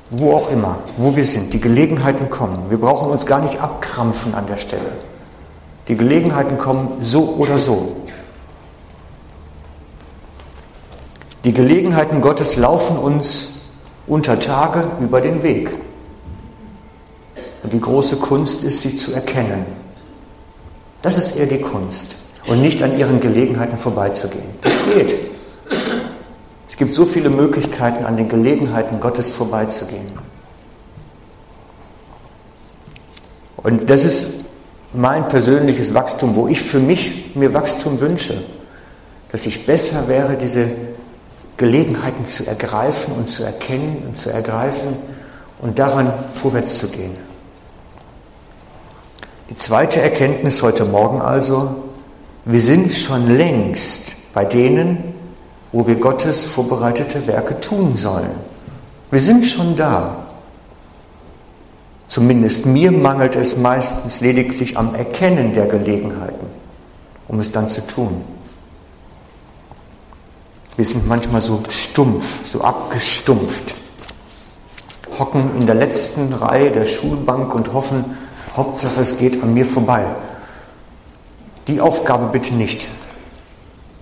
wo 0.10 0.34
auch 0.34 0.52
immer, 0.52 0.80
wo 0.98 1.16
wir 1.16 1.26
sind. 1.26 1.54
Die 1.54 1.60
Gelegenheiten 1.60 2.30
kommen. 2.30 2.70
Wir 2.70 2.78
brauchen 2.78 3.10
uns 3.10 3.26
gar 3.26 3.42
nicht 3.42 3.62
abkrampfen 3.62 4.34
an 4.36 4.48
der 4.48 4.58
Stelle. 4.58 4.92
Die 5.88 5.96
Gelegenheiten 5.96 6.58
kommen 6.58 6.98
so 7.00 7.36
oder 7.38 7.58
so. 7.58 7.96
Die 11.44 11.54
Gelegenheiten 11.54 12.22
Gottes 12.22 12.58
laufen 12.58 12.98
uns 12.98 13.54
unter 14.06 14.40
Tage 14.40 14.88
über 15.00 15.22
den 15.22 15.44
Weg. 15.44 15.70
Und 17.64 17.74
die 17.74 17.80
große 17.80 18.18
Kunst 18.18 18.64
ist, 18.64 18.82
sie 18.82 18.98
zu 18.98 19.14
erkennen. 19.14 19.66
Das 21.02 21.18
ist 21.18 21.36
eher 21.36 21.46
die 21.46 21.62
Kunst. 21.62 22.18
Und 22.48 22.62
nicht 22.62 22.82
an 22.82 22.98
ihren 22.98 23.20
Gelegenheiten 23.20 23.78
vorbeizugehen. 23.78 24.46
Das 24.62 24.74
geht. 24.94 25.14
Es 26.68 26.78
gibt 26.78 26.94
so 26.94 27.06
viele 27.06 27.30
Möglichkeiten, 27.30 28.06
an 28.06 28.18
den 28.18 28.30
Gelegenheiten 28.30 29.00
Gottes 29.00 29.32
vorbeizugehen. 29.32 30.06
Und 33.58 33.90
das 33.90 34.04
ist 34.04 34.30
mein 34.94 35.28
persönliches 35.28 35.94
Wachstum, 35.94 36.36
wo 36.36 36.48
ich 36.48 36.62
für 36.62 36.80
mich 36.80 37.36
mir 37.36 37.54
Wachstum 37.54 38.00
wünsche. 38.00 38.44
Dass 39.32 39.46
ich 39.46 39.66
besser 39.66 40.08
wäre, 40.08 40.38
diese 40.38 40.72
Gelegenheiten 41.58 42.24
zu 42.26 42.46
ergreifen 42.46 43.14
und 43.14 43.28
zu 43.28 43.44
erkennen 43.44 44.04
und 44.08 44.18
zu 44.18 44.30
ergreifen 44.30 44.96
und 45.60 45.80
daran 45.80 46.14
vorwärts 46.34 46.78
zu 46.78 46.88
gehen. 46.88 47.18
Die 49.50 49.56
zweite 49.56 50.02
Erkenntnis 50.02 50.62
heute 50.62 50.86
Morgen 50.86 51.22
also, 51.22 51.87
wir 52.48 52.62
sind 52.62 52.94
schon 52.94 53.28
längst 53.28 54.16
bei 54.34 54.46
denen, 54.46 55.14
wo 55.74 55.86
wir 55.86 55.96
Gottes 55.96 56.46
vorbereitete 56.46 57.28
Werke 57.28 57.60
tun 57.60 57.98
sollen. 57.98 58.32
Wir 59.12 59.20
sind 59.20 59.46
schon 59.46 59.76
da. 59.76 60.28
Zumindest 62.08 62.66
mir 62.66 62.94
mangelt 62.94 63.36
es 63.36 63.58
meistens 63.58 64.22
lediglich 64.22 64.78
am 64.78 64.96
Erkennen 64.96 65.54
der 65.54 65.66
Gelegenheiten, 65.66 66.48
um 67.28 67.42
es 67.42 67.52
dann 67.52 67.68
zu 67.68 67.86
tun. 67.86 68.24
Wir 70.78 70.86
sind 70.86 71.06
manchmal 71.06 71.42
so 71.42 71.62
stumpf, 71.68 72.48
so 72.48 72.62
abgestumpft, 72.62 73.76
hocken 75.20 75.52
in 75.60 75.66
der 75.66 75.76
letzten 75.76 76.32
Reihe 76.32 76.72
der 76.72 76.86
Schulbank 76.86 77.54
und 77.54 77.74
hoffen, 77.74 78.06
Hauptsache 78.56 79.02
es 79.02 79.18
geht 79.18 79.44
an 79.44 79.54
mir 79.54 79.66
vorbei. 79.66 80.08
Die 81.68 81.82
Aufgabe 81.82 82.28
bitte 82.28 82.54
nicht. 82.54 82.88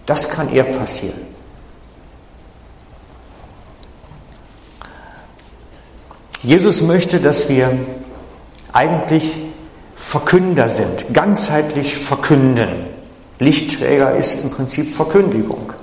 Das 0.06 0.30
kann 0.30 0.54
eher 0.54 0.66
passieren. 0.66 1.20
Jesus 6.44 6.84
möchte, 6.84 7.20
dass 7.20 7.50
wir 7.50 7.76
eigentlich 8.72 9.32
Verkünder 9.96 10.70
sind, 10.70 11.12
ganzheitlich 11.12 11.98
verkünden. 11.98 12.86
Lichtträger 13.40 14.16
ist 14.16 14.36
im 14.36 14.52
Prinzip 14.52 14.94
Verkündigung. 14.94 15.74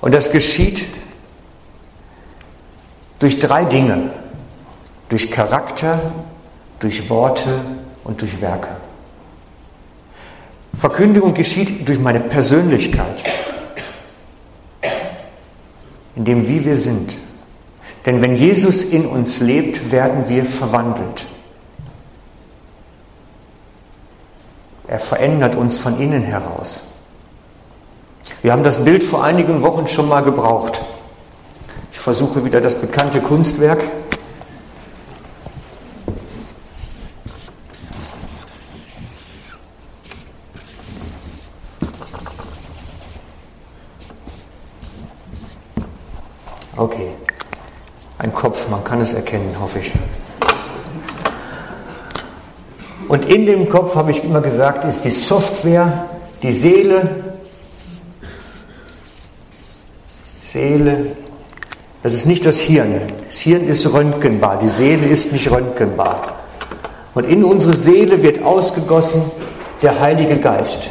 Und 0.00 0.12
das 0.12 0.30
geschieht 0.30 0.86
durch 3.18 3.38
drei 3.38 3.64
Dinge. 3.64 4.10
Durch 5.10 5.30
Charakter, 5.30 6.00
durch 6.80 7.10
Worte 7.10 7.60
und 8.04 8.22
durch 8.22 8.40
Werke. 8.40 8.68
Verkündigung 10.76 11.34
geschieht 11.34 11.88
durch 11.88 12.00
meine 12.00 12.20
Persönlichkeit, 12.20 13.24
in 16.16 16.24
dem 16.24 16.48
wie 16.48 16.64
wir 16.64 16.76
sind. 16.76 17.16
Denn 18.06 18.20
wenn 18.20 18.36
Jesus 18.36 18.82
in 18.82 19.06
uns 19.06 19.40
lebt, 19.40 19.90
werden 19.90 20.28
wir 20.28 20.44
verwandelt. 20.44 21.26
Er 24.86 24.98
verändert 24.98 25.54
uns 25.54 25.78
von 25.78 25.98
innen 25.98 26.22
heraus. 26.22 26.84
Wir 28.42 28.52
haben 28.52 28.62
das 28.62 28.84
Bild 28.84 29.02
vor 29.02 29.24
einigen 29.24 29.62
Wochen 29.62 29.88
schon 29.88 30.08
mal 30.08 30.20
gebraucht. 30.20 30.82
Ich 31.90 31.98
versuche 31.98 32.44
wieder 32.44 32.60
das 32.60 32.74
bekannte 32.74 33.20
Kunstwerk. 33.20 33.80
Okay, 46.76 47.12
ein 48.18 48.34
Es 49.04 49.12
erkennen, 49.12 49.54
hoffe 49.60 49.80
ich. 49.80 49.92
Und 53.06 53.26
in 53.26 53.44
dem 53.44 53.68
Kopf, 53.68 53.94
habe 53.96 54.10
ich 54.10 54.24
immer 54.24 54.40
gesagt, 54.40 54.82
ist 54.86 55.04
die 55.04 55.10
Software, 55.10 56.06
die 56.42 56.54
Seele, 56.54 57.10
Seele, 60.42 61.08
das 62.02 62.14
ist 62.14 62.24
nicht 62.24 62.46
das 62.46 62.58
Hirn. 62.58 63.02
Das 63.26 63.40
Hirn 63.40 63.68
ist 63.68 63.92
röntgenbar, 63.92 64.58
die 64.58 64.68
Seele 64.68 65.06
ist 65.06 65.32
nicht 65.32 65.50
röntgenbar. 65.50 66.36
Und 67.12 67.28
in 67.28 67.44
unsere 67.44 67.74
Seele 67.74 68.22
wird 68.22 68.42
ausgegossen 68.42 69.20
der 69.82 70.00
Heilige 70.00 70.38
Geist. 70.38 70.88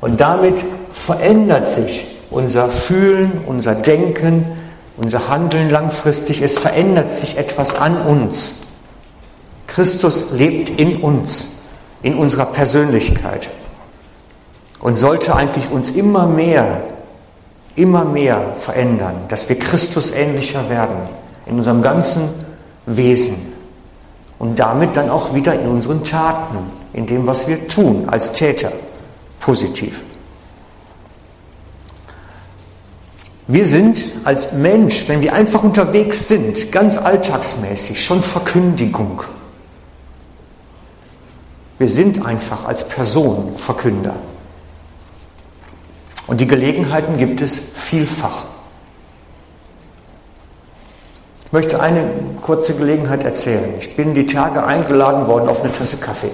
Und 0.00 0.20
damit 0.20 0.56
verändert 0.90 1.68
sich 1.68 2.04
unser 2.30 2.68
Fühlen, 2.68 3.30
unser 3.46 3.76
Denken, 3.76 4.55
unser 4.96 5.28
Handeln 5.28 5.70
langfristig. 5.70 6.42
Es 6.42 6.58
verändert 6.58 7.10
sich 7.10 7.36
etwas 7.36 7.74
an 7.74 8.00
uns. 8.00 8.62
Christus 9.66 10.26
lebt 10.32 10.68
in 10.70 11.02
uns, 11.02 11.60
in 12.02 12.16
unserer 12.16 12.46
Persönlichkeit 12.46 13.50
und 14.80 14.94
sollte 14.94 15.34
eigentlich 15.34 15.70
uns 15.70 15.90
immer 15.90 16.26
mehr 16.26 16.82
immer 17.76 18.06
mehr 18.06 18.54
verändern, 18.56 19.14
dass 19.28 19.48
wir 19.48 19.58
Christus 19.58 20.10
ähnlicher 20.10 20.68
werden 20.68 20.96
in 21.44 21.58
unserem 21.58 21.82
ganzen 21.82 22.30
Wesen 22.86 23.52
und 24.38 24.58
damit 24.58 24.96
dann 24.96 25.10
auch 25.10 25.34
wieder 25.34 25.54
in 25.54 25.68
unseren 25.68 26.02
Taten, 26.02 26.56
in 26.94 27.06
dem, 27.06 27.26
was 27.26 27.46
wir 27.46 27.68
tun 27.68 28.08
als 28.08 28.32
Täter, 28.32 28.72
positiv. 29.40 30.02
Wir 33.48 33.64
sind 33.66 34.04
als 34.24 34.52
Mensch, 34.52 35.08
wenn 35.08 35.20
wir 35.20 35.32
einfach 35.32 35.62
unterwegs 35.62 36.26
sind, 36.26 36.72
ganz 36.72 36.98
alltagsmäßig, 36.98 38.04
schon 38.04 38.22
Verkündigung. 38.22 39.22
Wir 41.78 41.88
sind 41.88 42.24
einfach 42.26 42.64
als 42.64 42.88
Person 42.88 43.54
Verkünder. 43.56 44.14
Und 46.26 46.40
die 46.40 46.48
Gelegenheiten 46.48 47.18
gibt 47.18 47.40
es 47.40 47.56
vielfach. 47.74 48.46
Ich 51.44 51.52
möchte 51.52 51.80
eine 51.80 52.10
kurze 52.42 52.74
Gelegenheit 52.74 53.22
erzählen. 53.22 53.74
Ich 53.78 53.94
bin 53.94 54.14
die 54.14 54.26
Tage 54.26 54.64
eingeladen 54.64 55.28
worden 55.28 55.48
auf 55.48 55.62
eine 55.62 55.70
Tasse 55.70 55.98
Kaffee. 55.98 56.32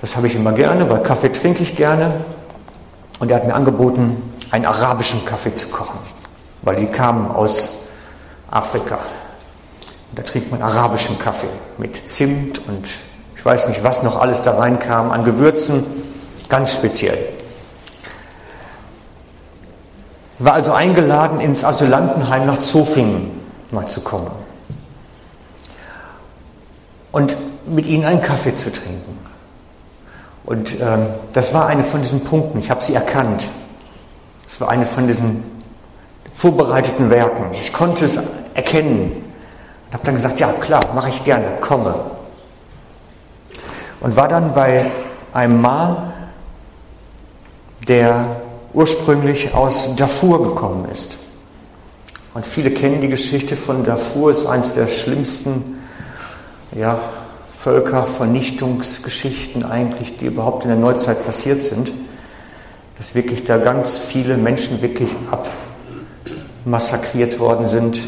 Das 0.00 0.16
habe 0.16 0.26
ich 0.26 0.34
immer 0.34 0.52
gerne, 0.52 0.90
weil 0.90 1.02
Kaffee 1.02 1.28
trinke 1.28 1.62
ich 1.62 1.76
gerne. 1.76 2.12
Und 3.20 3.30
er 3.30 3.36
hat 3.36 3.46
mir 3.46 3.54
angeboten, 3.54 4.29
einen 4.50 4.66
arabischen 4.66 5.24
Kaffee 5.24 5.54
zu 5.54 5.68
kochen, 5.68 5.98
weil 6.62 6.76
die 6.76 6.86
kamen 6.86 7.30
aus 7.30 7.70
Afrika. 8.50 8.96
Und 10.10 10.18
da 10.18 10.22
trinkt 10.22 10.50
man 10.50 10.62
arabischen 10.62 11.18
Kaffee 11.18 11.48
mit 11.78 12.10
Zimt 12.10 12.66
und 12.66 12.88
ich 13.36 13.44
weiß 13.44 13.68
nicht, 13.68 13.82
was 13.84 14.02
noch 14.02 14.20
alles 14.20 14.42
da 14.42 14.58
reinkam 14.58 15.10
an 15.10 15.24
Gewürzen, 15.24 15.86
ganz 16.48 16.74
speziell. 16.74 17.18
war 20.40 20.54
also 20.54 20.72
eingeladen, 20.72 21.38
ins 21.38 21.62
Asylantenheim 21.62 22.46
nach 22.46 22.60
Zofingen 22.60 23.30
mal 23.70 23.86
zu 23.86 24.00
kommen 24.00 24.30
und 27.12 27.36
mit 27.66 27.86
ihnen 27.86 28.04
einen 28.04 28.22
Kaffee 28.22 28.54
zu 28.54 28.72
trinken. 28.72 29.18
Und 30.44 30.80
ähm, 30.80 31.06
das 31.34 31.52
war 31.52 31.66
eine 31.66 31.84
von 31.84 32.00
diesen 32.00 32.24
Punkten, 32.24 32.58
ich 32.58 32.70
habe 32.70 32.82
sie 32.82 32.94
erkannt. 32.94 33.48
Es 34.50 34.60
war 34.60 34.68
eine 34.68 34.84
von 34.84 35.06
diesen 35.06 35.44
vorbereiteten 36.34 37.08
Werken. 37.08 37.54
Ich 37.54 37.72
konnte 37.72 38.04
es 38.04 38.18
erkennen, 38.54 39.12
Und 39.86 39.94
habe 39.94 40.04
dann 40.04 40.16
gesagt, 40.16 40.40
ja 40.40 40.52
klar, 40.54 40.92
mache 40.92 41.10
ich 41.10 41.22
gerne, 41.22 41.46
komme. 41.60 41.94
Und 44.00 44.16
war 44.16 44.26
dann 44.26 44.52
bei 44.52 44.90
einem 45.32 45.60
Mann, 45.60 46.12
der 47.86 48.26
ursprünglich 48.74 49.54
aus 49.54 49.94
Darfur 49.94 50.42
gekommen 50.42 50.88
ist. 50.90 51.16
Und 52.34 52.44
viele 52.44 52.72
kennen 52.72 53.00
die 53.00 53.08
Geschichte 53.08 53.54
von 53.56 53.84
Darfur, 53.84 54.32
ist 54.32 54.46
eines 54.46 54.72
der 54.72 54.88
schlimmsten 54.88 55.78
ja, 56.72 56.98
Völkervernichtungsgeschichten 57.56 59.64
eigentlich, 59.64 60.16
die 60.16 60.26
überhaupt 60.26 60.64
in 60.64 60.70
der 60.70 60.78
Neuzeit 60.78 61.24
passiert 61.24 61.62
sind. 61.62 61.92
Dass 63.00 63.14
wirklich 63.14 63.44
da 63.44 63.56
ganz 63.56 63.98
viele 63.98 64.36
Menschen 64.36 64.82
wirklich 64.82 65.08
abmassakriert 66.66 67.38
worden 67.38 67.66
sind 67.66 68.02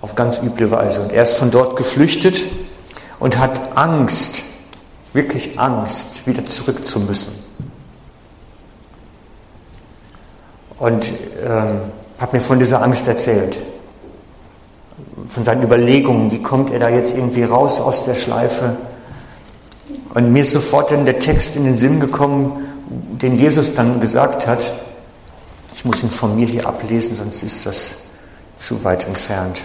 auf 0.00 0.14
ganz 0.14 0.38
üble 0.38 0.70
Weise. 0.70 1.02
Und 1.02 1.12
er 1.12 1.22
ist 1.22 1.34
von 1.34 1.50
dort 1.50 1.76
geflüchtet 1.76 2.46
und 3.18 3.38
hat 3.38 3.76
Angst, 3.76 4.42
wirklich 5.12 5.60
Angst, 5.60 6.26
wieder 6.26 6.46
zurück 6.46 6.86
zu 6.86 6.98
müssen. 7.00 7.30
Und 10.78 11.12
ähm, 11.46 11.80
hat 12.18 12.32
mir 12.32 12.40
von 12.40 12.58
dieser 12.58 12.82
Angst 12.82 13.06
erzählt, 13.08 13.58
von 15.28 15.44
seinen 15.44 15.62
Überlegungen, 15.62 16.30
wie 16.30 16.42
kommt 16.42 16.70
er 16.70 16.78
da 16.78 16.88
jetzt 16.88 17.14
irgendwie 17.14 17.44
raus 17.44 17.82
aus 17.82 18.06
der 18.06 18.14
Schleife. 18.14 18.78
Und 20.14 20.32
mir 20.32 20.42
ist 20.42 20.52
sofort 20.52 20.90
dann 20.90 21.04
der 21.04 21.18
Text 21.18 21.54
in 21.54 21.64
den 21.64 21.76
Sinn 21.76 22.00
gekommen, 22.00 22.62
den 22.88 23.36
Jesus 23.36 23.74
dann 23.74 24.00
gesagt 24.00 24.46
hat. 24.46 24.72
Ich 25.74 25.84
muss 25.84 26.02
ihn 26.02 26.10
von 26.10 26.36
mir 26.36 26.46
hier 26.46 26.66
ablesen, 26.66 27.16
sonst 27.16 27.42
ist 27.42 27.66
das 27.66 27.96
zu 28.56 28.82
weit 28.84 29.06
entfernt. 29.06 29.60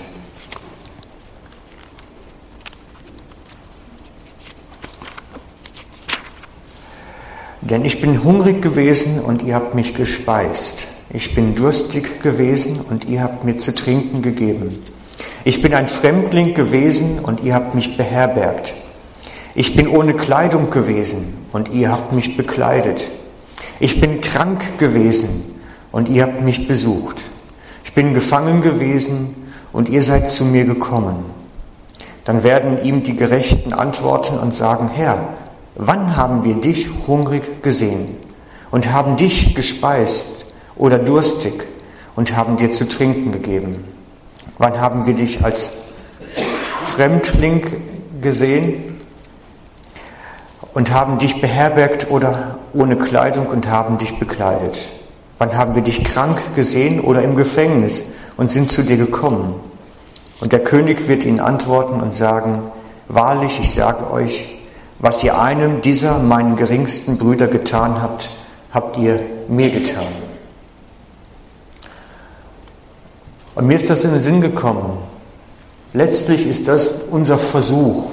Denn 7.62 7.86
ich 7.86 8.02
bin 8.02 8.24
hungrig 8.24 8.62
gewesen 8.62 9.20
und 9.20 9.44
ihr 9.44 9.56
habt 9.56 9.76
mich 9.76 9.94
gespeist. 9.94 10.88
Ich 11.14 11.36
bin 11.36 11.56
durstig 11.56 12.22
gewesen 12.22 12.82
und 12.82 13.06
ihr 13.06 13.22
habt 13.22 13.44
mir 13.46 13.58
zu 13.58 13.74
trinken 13.74 14.22
gegeben. 14.22 14.80
Ich 15.44 15.62
bin 15.62 15.74
ein 15.74 15.88
Fremdling 15.88 16.54
gewesen 16.54 17.20
und 17.20 17.44
ihr 17.44 17.54
habt 17.54 17.76
mich 17.76 17.98
beherbergt. 17.98 18.74
Ich 19.54 19.76
bin 19.76 19.90
ohne 19.90 20.14
Kleidung 20.14 20.70
gewesen 20.70 21.38
und 21.52 21.70
ihr 21.72 21.92
habt 21.92 22.14
mich 22.14 22.38
bekleidet. 22.38 23.12
Ich 23.80 24.00
bin 24.00 24.22
krank 24.22 24.78
gewesen 24.78 25.56
und 25.92 26.08
ihr 26.08 26.24
habt 26.24 26.42
mich 26.42 26.68
besucht. 26.68 27.22
Ich 27.84 27.94
bin 27.94 28.14
gefangen 28.14 28.62
gewesen 28.62 29.36
und 29.74 29.90
ihr 29.90 30.04
seid 30.04 30.30
zu 30.30 30.46
mir 30.46 30.64
gekommen. 30.64 31.26
Dann 32.24 32.44
werden 32.44 32.82
ihm 32.84 33.04
die 33.04 33.16
Gerechten 33.18 33.74
antworten 33.74 34.38
und 34.38 34.54
sagen, 34.54 34.90
Herr, 34.94 35.30
wann 35.76 36.16
haben 36.16 36.46
wir 36.46 36.56
dich 36.56 36.90
hungrig 37.08 37.62
gesehen 37.62 38.16
und 38.70 38.94
haben 38.94 39.18
dich 39.18 39.54
gespeist 39.54 40.28
oder 40.78 40.98
durstig 40.98 41.66
und 42.16 42.38
haben 42.38 42.56
dir 42.56 42.72
zu 42.72 42.88
trinken 42.88 43.34
gegeben? 43.34 43.84
Wann 44.58 44.80
haben 44.80 45.06
wir 45.06 45.16
dich 45.16 45.44
als 45.44 45.72
Fremdling 46.84 47.66
gesehen 48.22 48.90
und 50.74 50.92
haben 50.92 51.18
dich 51.20 51.42
beherbergt 51.42 52.10
oder 52.10 52.58
ohne 52.74 52.96
Kleidung 52.96 53.48
und 53.48 53.70
haben 53.70 53.98
dich 53.98 54.18
bekleidet? 54.20 54.78
Wann 55.38 55.58
haben 55.58 55.76
wir 55.76 55.82
dich 55.82 56.04
krank 56.04 56.40
gesehen 56.56 57.00
oder 57.00 57.24
im 57.24 57.36
Gefängnis 57.36 58.04
und 58.38 58.52
sind 58.52 58.72
zu 58.72 58.84
dir 58.84 58.98
gekommen? 58.98 59.56
Und 60.40 60.52
der 60.52 60.64
König 60.64 61.08
wird 61.08 61.26
ihnen 61.26 61.40
antworten 61.40 62.00
und 62.00 62.14
sagen, 62.14 62.64
wahrlich, 63.08 63.60
ich 63.60 63.72
sage 63.72 64.12
euch, 64.12 64.60
was 65.00 65.24
ihr 65.24 65.40
einem 65.40 65.82
dieser 65.82 66.20
meinen 66.20 66.56
geringsten 66.56 67.18
Brüder 67.18 67.48
getan 67.48 68.02
habt, 68.02 68.30
habt 68.72 68.98
ihr 68.98 69.20
mir 69.48 69.70
getan. 69.70 70.06
Und 73.56 73.68
mir 73.68 73.76
ist 73.76 73.90
das 73.90 74.04
in 74.04 74.12
den 74.12 74.20
Sinn 74.20 74.42
gekommen. 74.42 75.00
Letztlich 75.94 76.48
ist 76.48 76.68
das 76.68 76.94
unser 77.10 77.38
Versuch 77.38 78.12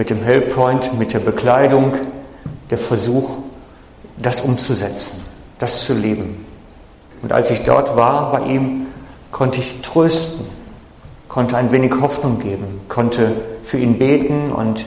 mit 0.00 0.08
dem 0.08 0.22
Hellpoint, 0.22 0.98
mit 0.98 1.12
der 1.12 1.18
Bekleidung, 1.18 1.92
der 2.70 2.78
Versuch, 2.78 3.36
das 4.16 4.40
umzusetzen, 4.40 5.12
das 5.58 5.84
zu 5.84 5.92
leben. 5.92 6.46
Und 7.20 7.34
als 7.34 7.50
ich 7.50 7.64
dort 7.64 7.96
war 7.96 8.32
bei 8.32 8.46
ihm, 8.46 8.86
konnte 9.30 9.60
ich 9.60 9.82
trösten, 9.82 10.46
konnte 11.28 11.58
ein 11.58 11.70
wenig 11.70 11.92
Hoffnung 12.00 12.38
geben, 12.38 12.80
konnte 12.88 13.42
für 13.62 13.76
ihn 13.76 13.98
beten 13.98 14.50
und 14.50 14.86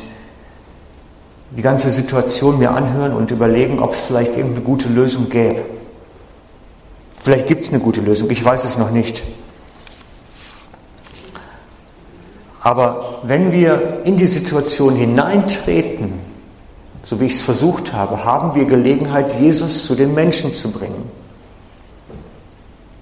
die 1.52 1.62
ganze 1.62 1.92
Situation 1.92 2.58
mir 2.58 2.72
anhören 2.72 3.14
und 3.14 3.30
überlegen, 3.30 3.82
ob 3.82 3.94
es 3.94 4.00
vielleicht 4.00 4.36
irgendeine 4.36 4.66
gute 4.66 4.90
Lösung 4.90 5.30
gäbe. 5.30 5.62
Vielleicht 7.20 7.46
gibt 7.46 7.62
es 7.62 7.70
eine 7.70 7.78
gute 7.78 8.02
Lösung, 8.02 8.32
ich 8.32 8.44
weiß 8.44 8.66
es 8.66 8.80
noch 8.80 8.90
nicht. 8.90 9.24
Aber 12.64 13.20
wenn 13.24 13.52
wir 13.52 14.00
in 14.06 14.16
die 14.16 14.26
Situation 14.26 14.96
hineintreten, 14.96 16.14
so 17.04 17.20
wie 17.20 17.26
ich 17.26 17.34
es 17.34 17.42
versucht 17.42 17.92
habe, 17.92 18.24
haben 18.24 18.56
wir 18.56 18.64
Gelegenheit, 18.64 19.38
Jesus 19.42 19.84
zu 19.84 19.96
den 19.96 20.14
Menschen 20.14 20.54
zu 20.54 20.72
bringen. 20.72 21.12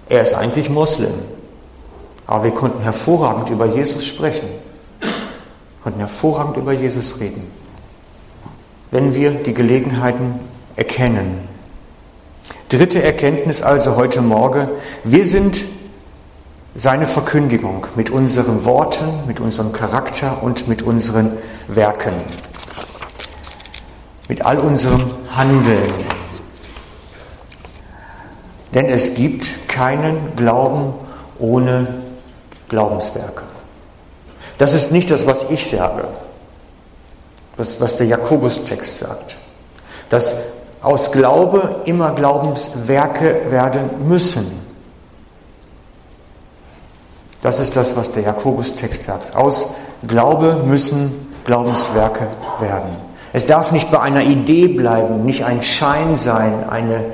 Er 0.09 0.23
ist 0.23 0.33
eigentlich 0.33 0.71
Moslem, 0.71 1.13
aber 2.25 2.45
wir 2.45 2.51
konnten 2.51 2.81
hervorragend 2.81 3.51
über 3.51 3.67
Jesus 3.67 4.07
sprechen, 4.07 4.49
konnten 5.83 5.99
hervorragend 5.99 6.57
über 6.57 6.73
Jesus 6.73 7.19
reden, 7.19 7.45
wenn 8.89 9.13
wir 9.13 9.29
die 9.29 9.53
Gelegenheiten 9.53 10.39
erkennen. 10.75 11.47
Dritte 12.69 13.03
Erkenntnis 13.03 13.61
also 13.61 13.95
heute 13.95 14.21
Morgen. 14.21 14.69
Wir 15.03 15.25
sind 15.25 15.65
seine 16.73 17.05
Verkündigung 17.05 17.87
mit 17.95 18.09
unseren 18.09 18.63
Worten, 18.65 19.05
mit 19.27 19.39
unserem 19.39 19.73
Charakter 19.73 20.41
und 20.41 20.67
mit 20.67 20.81
unseren 20.81 21.37
Werken. 21.67 22.13
Mit 24.29 24.45
all 24.45 24.59
unserem 24.59 25.11
Handeln. 25.35 25.91
Denn 28.73 28.85
es 28.85 29.13
gibt 29.13 29.67
keinen 29.67 30.35
Glauben 30.37 30.93
ohne 31.39 32.01
Glaubenswerke. 32.69 33.43
Das 34.57 34.73
ist 34.73 34.91
nicht 34.91 35.11
das, 35.11 35.25
was 35.25 35.45
ich 35.49 35.67
sage, 35.67 36.07
das, 37.57 37.81
was 37.81 37.97
der 37.97 38.07
Jakobus-Text 38.07 38.99
sagt. 38.99 39.35
Das 40.09 40.35
aus 40.81 41.11
Glaube 41.11 41.81
immer 41.85 42.13
Glaubenswerke 42.13 43.41
werden 43.49 44.07
müssen. 44.07 44.60
Das 47.41 47.59
ist 47.59 47.75
das, 47.75 47.95
was 47.95 48.11
der 48.11 48.23
Jakobus-Text 48.23 49.05
sagt. 49.05 49.35
Aus 49.35 49.67
Glaube 50.07 50.63
müssen 50.65 51.27
Glaubenswerke 51.43 52.27
werden. 52.59 52.95
Es 53.33 53.45
darf 53.45 53.71
nicht 53.71 53.89
bei 53.89 53.99
einer 53.99 54.23
Idee 54.23 54.67
bleiben, 54.67 55.25
nicht 55.25 55.45
ein 55.45 55.63
Schein 55.63 56.17
sein, 56.17 56.69
eine 56.69 57.05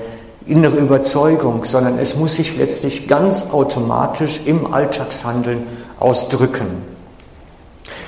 innere 0.45 0.77
Überzeugung, 0.77 1.63
sondern 1.65 1.99
es 1.99 2.15
muss 2.15 2.35
sich 2.35 2.57
letztlich 2.57 3.07
ganz 3.07 3.45
automatisch 3.51 4.41
im 4.45 4.73
Alltagshandeln 4.73 5.63
ausdrücken. 5.99 6.67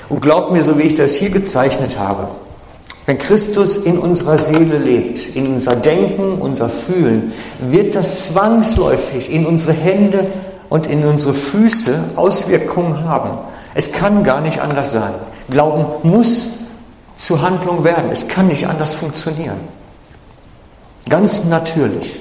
Und 0.08 0.20
glaubt 0.20 0.50
mir, 0.50 0.62
so 0.62 0.78
wie 0.78 0.82
ich 0.82 0.94
das 0.94 1.14
hier 1.14 1.30
gezeichnet 1.30 1.98
habe, 1.98 2.28
wenn 3.06 3.18
Christus 3.18 3.76
in 3.76 3.98
unserer 3.98 4.38
Seele 4.38 4.78
lebt, 4.78 5.34
in 5.36 5.54
unser 5.54 5.76
Denken, 5.76 6.34
unser 6.40 6.68
Fühlen, 6.68 7.32
wird 7.60 7.94
das 7.94 8.26
zwangsläufig 8.26 9.32
in 9.32 9.46
unsere 9.46 9.72
Hände 9.72 10.26
und 10.70 10.86
in 10.86 11.04
unsere 11.04 11.34
Füße 11.34 12.12
Auswirkungen 12.16 13.04
haben. 13.04 13.36
Es 13.74 13.92
kann 13.92 14.24
gar 14.24 14.40
nicht 14.40 14.60
anders 14.60 14.92
sein. 14.92 15.14
Glauben 15.50 16.08
muss 16.08 16.46
zur 17.16 17.42
Handlung 17.42 17.84
werden. 17.84 18.10
Es 18.10 18.28
kann 18.28 18.46
nicht 18.46 18.66
anders 18.66 18.94
funktionieren. 18.94 19.60
Ganz 21.08 21.44
natürlich, 21.44 22.20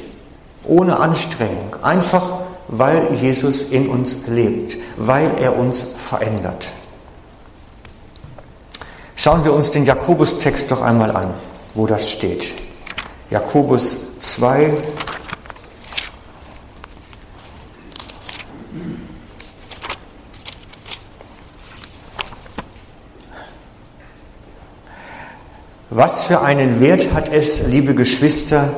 ohne 0.66 1.00
Anstrengung, 1.00 1.76
einfach 1.82 2.24
weil 2.68 3.14
Jesus 3.16 3.64
in 3.64 3.88
uns 3.88 4.28
lebt, 4.28 4.78
weil 4.98 5.32
er 5.40 5.58
uns 5.58 5.86
verändert. 5.98 6.70
Schauen 9.16 9.44
wir 9.44 9.54
uns 9.54 9.72
den 9.72 9.86
Jakobus-Text 9.86 10.72
doch 10.72 10.82
einmal 10.82 11.16
an, 11.16 11.34
wo 11.74 11.88
das 11.88 12.10
steht. 12.10 12.54
Jakobus 13.30 13.98
2, 14.20 14.74
Was 26.00 26.24
für 26.24 26.40
einen 26.40 26.80
Wert 26.80 27.14
hat 27.14 27.28
es, 27.28 27.62
liebe 27.68 27.94
Geschwister, 27.94 28.70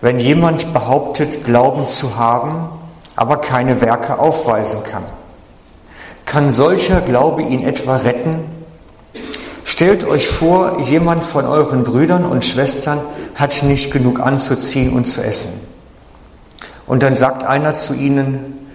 wenn 0.00 0.20
jemand 0.20 0.72
behauptet, 0.72 1.44
Glauben 1.44 1.88
zu 1.88 2.16
haben, 2.16 2.68
aber 3.16 3.38
keine 3.38 3.80
Werke 3.80 4.20
aufweisen 4.20 4.84
kann? 4.88 5.02
Kann 6.24 6.52
solcher 6.52 7.00
Glaube 7.00 7.42
ihn 7.42 7.64
etwa 7.64 7.96
retten? 7.96 8.44
Stellt 9.64 10.04
euch 10.04 10.28
vor, 10.28 10.78
jemand 10.82 11.24
von 11.24 11.46
euren 11.46 11.82
Brüdern 11.82 12.24
und 12.24 12.44
Schwestern 12.44 13.00
hat 13.34 13.64
nicht 13.64 13.90
genug 13.90 14.20
anzuziehen 14.20 14.92
und 14.92 15.06
zu 15.06 15.20
essen. 15.20 15.50
Und 16.86 17.02
dann 17.02 17.16
sagt 17.16 17.42
einer 17.42 17.74
zu 17.74 17.92
ihnen, 17.92 18.68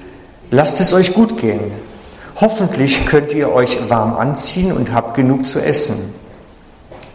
lasst 0.52 0.82
es 0.82 0.92
euch 0.92 1.13
gut 1.13 1.38
gehen. 1.38 1.72
Hoffentlich 2.42 3.06
könnt 3.06 3.32
ihr 3.32 3.54
euch 3.54 3.89
warm 3.89 4.13
anziehen 4.13 4.74
und 4.74 4.92
habt 4.92 5.16
genug 5.16 5.48
zu 5.48 5.62
essen. 5.62 6.23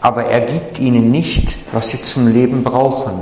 Aber 0.00 0.24
er 0.26 0.42
gibt 0.42 0.78
ihnen 0.78 1.10
nicht, 1.10 1.58
was 1.72 1.88
sie 1.88 2.00
zum 2.00 2.28
Leben 2.28 2.62
brauchen. 2.62 3.20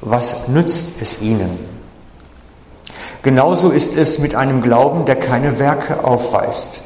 Was 0.00 0.48
nützt 0.48 1.00
es 1.00 1.20
ihnen? 1.20 1.58
Genauso 3.22 3.70
ist 3.70 3.96
es 3.96 4.18
mit 4.18 4.34
einem 4.34 4.60
Glauben, 4.60 5.06
der 5.06 5.16
keine 5.16 5.58
Werke 5.58 6.04
aufweist. 6.04 6.80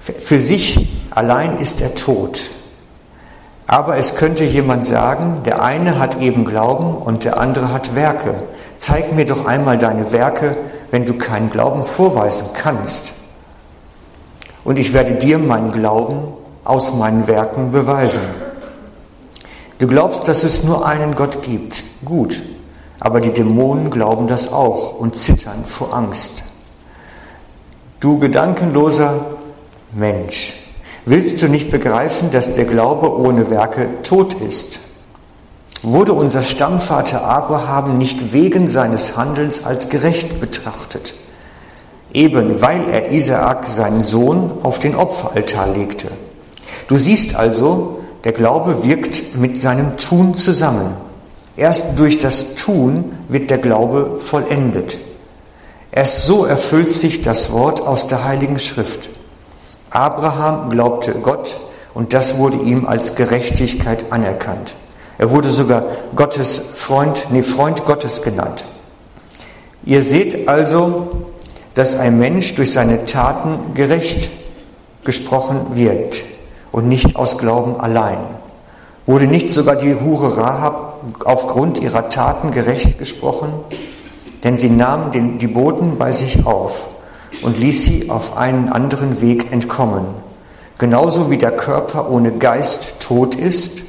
Für 0.00 0.38
sich 0.38 0.88
allein 1.10 1.58
ist 1.58 1.80
er 1.80 1.94
tot. 1.94 2.42
Aber 3.66 3.96
es 3.96 4.16
könnte 4.16 4.44
jemand 4.44 4.84
sagen, 4.84 5.42
der 5.44 5.62
eine 5.62 5.98
hat 5.98 6.20
eben 6.20 6.44
Glauben 6.44 6.94
und 6.94 7.24
der 7.24 7.38
andere 7.38 7.72
hat 7.72 7.94
Werke. 7.94 8.42
Zeig 8.78 9.12
mir 9.14 9.24
doch 9.24 9.46
einmal 9.46 9.78
deine 9.78 10.12
Werke, 10.12 10.56
wenn 10.90 11.06
du 11.06 11.14
keinen 11.14 11.50
Glauben 11.50 11.84
vorweisen 11.84 12.46
kannst. 12.52 13.14
Und 14.64 14.78
ich 14.78 14.92
werde 14.92 15.14
dir 15.14 15.38
meinen 15.38 15.72
Glauben 15.72 16.34
aus 16.64 16.94
meinen 16.94 17.26
Werken 17.26 17.70
beweisen. 17.70 18.20
Du 19.78 19.86
glaubst, 19.86 20.28
dass 20.28 20.44
es 20.44 20.64
nur 20.64 20.86
einen 20.86 21.14
Gott 21.14 21.42
gibt. 21.42 21.84
Gut. 22.04 22.42
Aber 23.00 23.20
die 23.20 23.32
Dämonen 23.32 23.90
glauben 23.90 24.28
das 24.28 24.50
auch 24.52 24.98
und 24.98 25.14
zittern 25.16 25.64
vor 25.66 25.92
Angst. 25.92 26.42
Du 28.00 28.18
gedankenloser 28.18 29.26
Mensch, 29.92 30.54
willst 31.04 31.42
du 31.42 31.48
nicht 31.48 31.70
begreifen, 31.70 32.30
dass 32.30 32.54
der 32.54 32.64
Glaube 32.64 33.14
ohne 33.14 33.50
Werke 33.50 34.02
tot 34.02 34.34
ist? 34.34 34.80
Wurde 35.82 36.14
unser 36.14 36.42
Stammvater 36.42 37.24
Abraham 37.24 37.98
nicht 37.98 38.32
wegen 38.32 38.70
seines 38.70 39.16
Handelns 39.16 39.64
als 39.64 39.90
gerecht 39.90 40.40
betrachtet, 40.40 41.14
eben 42.12 42.62
weil 42.62 42.88
er 42.88 43.10
Isaak, 43.10 43.66
seinen 43.68 44.02
Sohn, 44.02 44.50
auf 44.62 44.78
den 44.78 44.96
Opferaltar 44.96 45.66
legte? 45.66 46.08
Du 46.88 46.98
siehst 46.98 47.34
also, 47.34 48.00
der 48.24 48.32
Glaube 48.32 48.84
wirkt 48.84 49.36
mit 49.36 49.60
seinem 49.60 49.96
Tun 49.96 50.34
zusammen. 50.34 50.94
Erst 51.56 51.84
durch 51.96 52.18
das 52.18 52.54
Tun 52.54 53.12
wird 53.28 53.50
der 53.50 53.58
Glaube 53.58 54.18
vollendet. 54.20 54.98
Erst 55.92 56.26
so 56.26 56.44
erfüllt 56.44 56.90
sich 56.90 57.22
das 57.22 57.52
Wort 57.52 57.80
aus 57.80 58.06
der 58.06 58.24
Heiligen 58.24 58.58
Schrift. 58.58 59.10
Abraham 59.90 60.70
glaubte 60.70 61.12
Gott 61.12 61.54
und 61.94 62.12
das 62.12 62.36
wurde 62.36 62.56
ihm 62.56 62.86
als 62.86 63.14
Gerechtigkeit 63.14 64.10
anerkannt. 64.10 64.74
Er 65.18 65.30
wurde 65.30 65.50
sogar 65.50 65.86
Gottes 66.16 66.60
Freund, 66.74 67.28
nee, 67.30 67.44
Freund 67.44 67.84
Gottes 67.84 68.22
genannt. 68.22 68.64
Ihr 69.84 70.02
seht 70.02 70.48
also, 70.48 71.28
dass 71.74 71.94
ein 71.94 72.18
Mensch 72.18 72.54
durch 72.56 72.72
seine 72.72 73.04
Taten 73.06 73.74
gerecht 73.74 74.30
gesprochen 75.04 75.74
wird 75.74 76.24
und 76.74 76.88
nicht 76.88 77.14
aus 77.14 77.38
Glauben 77.38 77.78
allein. 77.78 78.18
Wurde 79.06 79.28
nicht 79.28 79.50
sogar 79.50 79.76
die 79.76 79.94
Hure 79.94 80.36
Rahab 80.36 81.04
aufgrund 81.24 81.78
ihrer 81.78 82.08
Taten 82.08 82.50
gerecht 82.50 82.98
gesprochen? 82.98 83.52
Denn 84.42 84.58
sie 84.58 84.70
nahm 84.70 85.12
den, 85.12 85.38
die 85.38 85.46
Boten 85.46 85.98
bei 85.98 86.10
sich 86.10 86.44
auf 86.44 86.88
und 87.42 87.56
ließ 87.56 87.84
sie 87.84 88.10
auf 88.10 88.36
einen 88.36 88.70
anderen 88.70 89.20
Weg 89.20 89.52
entkommen. 89.52 90.04
Genauso 90.76 91.30
wie 91.30 91.38
der 91.38 91.52
Körper 91.52 92.10
ohne 92.10 92.32
Geist 92.32 92.98
tot 92.98 93.36
ist, 93.36 93.82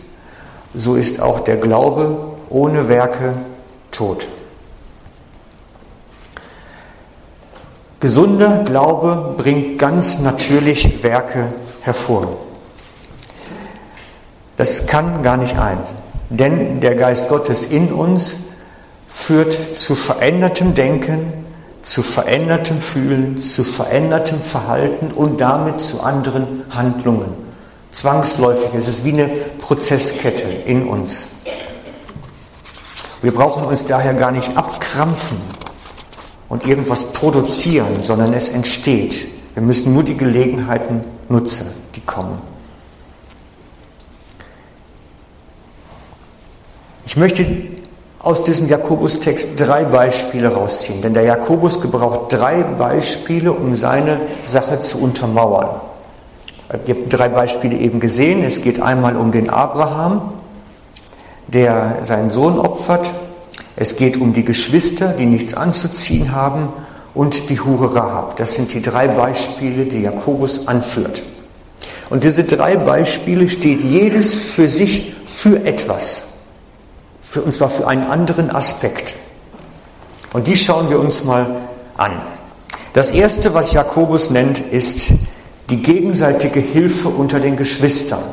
so 0.76 0.94
ist 0.94 1.20
auch 1.20 1.40
der 1.40 1.58
Glaube 1.58 2.16
ohne 2.52 2.88
Werke 2.88 3.36
tot. 3.90 4.28
Gesunder 8.00 8.64
Glaube 8.64 9.34
bringt 9.40 9.80
ganz 9.80 10.20
natürlich 10.20 11.02
Werke 11.02 11.52
hervor. 11.82 12.45
Das 14.58 14.86
kann 14.86 15.24
gar 15.24 15.38
nicht 15.38 15.58
eins. 15.58 15.90
Denn 16.30 16.80
der 16.80 16.96
Geist 16.96 17.30
Gottes 17.30 17.66
in 17.66 17.92
uns 17.92 18.38
führt 19.08 19.78
zu 19.78 19.96
verändertem 19.96 20.74
Denken, 20.74 21.34
zu 21.82 22.02
verändertem 22.02 22.82
Fühlen, 22.82 23.38
zu 23.38 23.64
verändertem 23.64 24.42
Verhalten 24.42 25.12
und 25.12 25.40
damit 25.40 25.80
zu 25.80 26.02
anderen 26.02 26.64
Handlungen. 26.70 27.34
Zwangsläufig. 27.92 28.72
Es 28.76 28.88
ist 28.88 29.06
wie 29.06 29.14
eine 29.14 29.28
Prozesskette 29.60 30.48
in 30.66 30.88
uns. 30.88 31.28
Wir 33.22 33.34
brauchen 33.34 33.66
uns 33.66 33.86
daher 33.86 34.14
gar 34.14 34.32
nicht 34.32 34.58
abkrampfen 34.58 35.38
und 36.50 36.66
irgendwas 36.66 37.04
produzieren, 37.12 38.04
sondern 38.04 38.34
es 38.34 38.50
entsteht. 38.50 39.28
Wir 39.54 39.64
müssen 39.64 39.94
nur 39.94 40.04
die 40.04 40.18
Gelegenheiten 40.18 41.02
nutzen, 41.30 41.68
die 41.96 42.02
kommen. 42.02 42.55
Ich 47.06 47.16
möchte 47.18 47.46
aus 48.20 48.44
diesem 48.44 48.68
Jakobus-Text 48.68 49.50
drei 49.58 49.84
Beispiele 49.84 50.48
rausziehen, 50.48 51.04
denn 51.04 51.14
der 51.14 51.24
Jakobus 51.24 51.80
gebraucht 51.80 52.34
drei 52.34 52.64
Beispiele, 52.64 53.54
um 53.54 53.76
seine 53.76 54.20
Sache 54.42 54.82
zu 54.82 54.98
untermauern. 54.98 55.82
Ihr 56.88 56.96
habt 56.96 57.14
drei 57.14 57.30
Beispiele 57.30 57.78
eben 57.78 58.00
gesehen. 58.00 58.44
Es 58.44 58.62
geht 58.62 58.82
einmal 58.82 59.18
um 59.18 59.32
den 59.32 59.52
Abraham, 59.52 60.34
der 61.48 62.00
seinen 62.02 62.32
Sohn 62.32 62.58
opfert. 62.58 63.12
Es 63.76 63.96
geht 63.96 64.18
um 64.18 64.34
die 64.34 64.44
Geschwister, 64.44 65.10
die 65.10 65.28
nichts 65.28 65.54
anzuziehen 65.54 66.34
haben. 66.34 66.70
Und 67.14 67.50
die 67.50 67.62
Hure 67.62 67.96
Rahab. 67.96 68.36
Das 68.38 68.56
sind 68.56 68.74
die 68.74 68.82
drei 68.82 69.08
Beispiele, 69.08 69.86
die 69.86 70.02
Jakobus 70.02 70.68
anführt. 70.68 71.24
Und 72.10 72.24
diese 72.26 72.44
drei 72.44 72.76
Beispiele 72.76 73.48
steht 73.48 73.84
jedes 73.84 74.34
für 74.34 74.68
sich 74.68 75.14
für 75.26 75.66
etwas 75.66 76.25
für, 77.36 77.42
und 77.42 77.54
zwar 77.54 77.70
für 77.70 77.86
einen 77.86 78.04
anderen 78.04 78.50
Aspekt. 78.50 79.16
Und 80.32 80.48
die 80.48 80.56
schauen 80.56 80.90
wir 80.90 81.00
uns 81.00 81.26
mal 81.26 81.58
an. 81.98 82.14
Das 82.94 83.12
erste, 83.12 83.54
was 83.54 83.74
Jakobus 83.74 84.30
nennt, 84.30 84.60
ist 84.60 85.08
die 85.70 85.82
gegenseitige 85.82 86.62
Hilfe 86.62 87.10
unter 87.10 87.42
den 87.42 87.58
Geschwistern. 87.58 88.24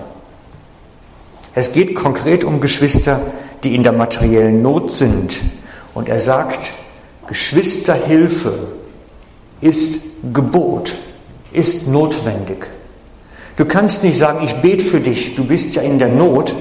Es 1.54 1.72
geht 1.72 1.96
konkret 1.96 2.44
um 2.44 2.60
Geschwister, 2.60 3.20
die 3.64 3.74
in 3.74 3.82
der 3.82 3.92
materiellen 3.92 4.62
Not 4.62 4.92
sind. 4.92 5.40
Und 5.94 6.08
er 6.08 6.20
sagt, 6.20 6.72
Geschwisterhilfe 7.26 8.68
ist 9.60 10.00
Gebot, 10.32 10.96
ist 11.52 11.88
notwendig. 11.88 12.68
Du 13.56 13.64
kannst 13.64 14.04
nicht 14.04 14.16
sagen, 14.16 14.44
ich 14.44 14.54
bete 14.62 14.84
für 14.84 15.00
dich, 15.00 15.34
du 15.34 15.44
bist 15.44 15.74
ja 15.74 15.82
in 15.82 15.98
der 15.98 16.08
Not 16.08 16.54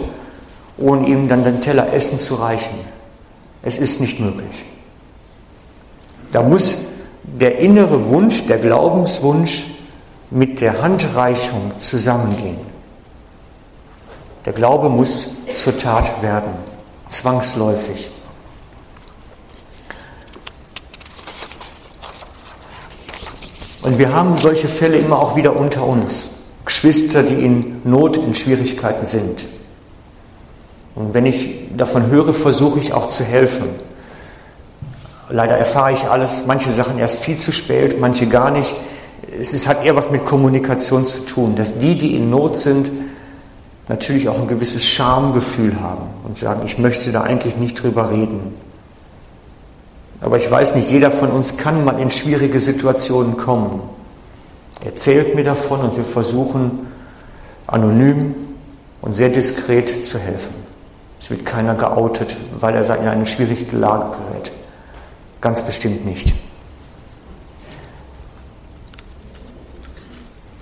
ohne 0.82 1.08
ihm 1.08 1.30
dann 1.30 1.44
den 1.44 1.62
Teller 1.62 1.94
Essen 1.94 2.20
zu 2.20 2.36
reichen. 2.36 2.76
Es 3.63 3.78
ist 3.78 4.02
nicht 4.02 4.20
möglich. 4.20 4.65
Da 6.32 6.41
muss 6.41 6.78
der 7.24 7.60
innere 7.60 8.10
Wunsch, 8.10 8.46
der 8.48 8.58
Glaubenswunsch 8.58 9.67
mit 10.30 10.62
der 10.62 10.82
Handreichung 10.82 11.72
zusammengehen. 11.80 12.58
Der 14.46 14.54
Glaube 14.54 14.89
muss 14.89 15.28
zur 15.56 15.78
Tat 15.78 16.22
werden, 16.22 16.52
zwangsläufig. 17.10 18.10
Und 23.84 23.98
wir 23.98 24.13
haben 24.13 24.38
solche 24.38 24.67
Fälle 24.67 24.98
immer 24.98 25.20
auch 25.20 25.36
wieder 25.36 25.56
unter 25.56 25.86
uns. 25.86 26.32
Geschwister, 26.65 27.24
die 27.24 27.44
in 27.46 27.82
Not, 27.84 28.17
in 28.17 28.34
Schwierigkeiten 28.36 29.08
sind. 29.08 29.46
Und 30.95 31.13
wenn 31.13 31.25
ich 31.25 31.69
davon 31.75 32.08
höre, 32.08 32.34
versuche 32.34 32.80
ich 32.80 32.93
auch 32.93 33.08
zu 33.08 33.23
helfen. 33.23 33.69
Leider 35.30 35.58
erfahre 35.58 35.93
ich 35.93 36.10
alles, 36.10 36.43
manche 36.45 36.71
Sachen 36.71 36.99
erst 36.99 37.19
viel 37.19 37.38
zu 37.38 37.51
spät, 37.51 37.99
manche 37.99 38.27
gar 38.27 38.51
nicht. 38.51 38.75
Es 39.39 39.54
ist, 39.54 39.67
hat 39.67 39.86
eher 39.86 39.95
was 39.95 40.12
mit 40.12 40.25
Kommunikation 40.25 41.06
zu 41.06 41.19
tun, 41.19 41.56
dass 41.56 41.77
die, 41.77 41.97
die 41.97 42.15
in 42.15 42.30
Not 42.30 42.58
sind, 42.58 42.91
natürlich 43.88 44.27
auch 44.27 44.39
ein 44.39 44.47
gewisses 44.47 44.86
Schamgefühl 44.86 45.80
haben 45.82 46.04
und 46.25 46.38
sagen, 46.38 46.62
ich 46.65 46.77
möchte 46.77 47.12
da 47.12 47.21
eigentlich 47.21 47.56
nicht 47.58 47.82
drüber 47.82 48.12
reden. 48.12 48.54
Aber 50.19 50.38
ich 50.38 50.49
weiß 50.51 50.75
nicht, 50.75 50.91
jeder 50.91 51.12
von 51.12 51.32
uns 51.32 51.58
kann 51.58 51.84
mal 51.84 51.99
in 51.99 52.12
schwierige 52.12 52.60
Situationen 52.60 53.38
kommen. 53.38 53.82
Erzählt 54.84 55.36
mir 55.36 55.43
davon 55.43 55.80
und 55.82 55.97
wir 55.97 56.04
versuchen 56.04 56.88
anonym 57.67 58.36
und 59.01 59.13
sehr 59.13 59.30
diskret 59.30 60.06
zu 60.06 60.19
helfen. 60.19 60.61
Es 61.21 61.29
wird 61.29 61.45
keiner 61.45 61.75
geoutet, 61.75 62.36
weil 62.60 62.75
er 62.75 62.97
in 62.97 63.07
eine 63.07 63.27
schwierige 63.27 63.77
Lage 63.77 64.17
gerät. 64.17 64.51
Ganz 65.39 65.62
bestimmt 65.62 66.03
nicht. 66.03 66.34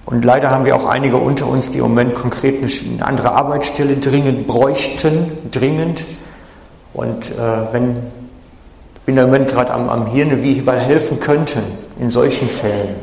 Und 0.05 0.25
leider 0.25 0.51
haben 0.51 0.65
wir 0.65 0.75
auch 0.75 0.85
einige 0.85 1.15
unter 1.15 1.47
uns, 1.47 1.69
die 1.69 1.77
im 1.77 1.83
Moment 1.83 2.13
konkret 2.13 2.61
eine 2.61 3.05
andere 3.05 3.31
Arbeitsstelle 3.31 3.95
dringend 3.97 4.47
bräuchten, 4.47 5.31
dringend. 5.49 6.03
Und 6.93 7.31
äh, 7.31 7.73
wenn 7.73 7.97
ich 8.95 9.01
bin 9.05 9.17
im 9.17 9.25
Moment 9.25 9.49
gerade 9.49 9.71
am, 9.71 9.89
am 9.89 10.07
Hirne, 10.07 10.43
wie 10.43 10.51
ich 10.51 10.57
überall 10.59 10.79
helfen 10.79 11.19
könnte 11.19 11.63
in 11.99 12.11
solchen 12.11 12.49
Fällen, 12.49 12.95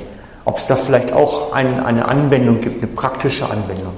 ob 0.45 0.59
es 0.59 0.67
da 0.67 0.77
vielleicht 0.77 1.13
auch 1.13 1.53
ein, 1.53 1.83
eine 1.83 2.07
Anwendung 2.07 2.61
gibt, 2.61 2.83
eine 2.83 2.93
praktische 2.93 3.47
Anwendung. 3.47 3.95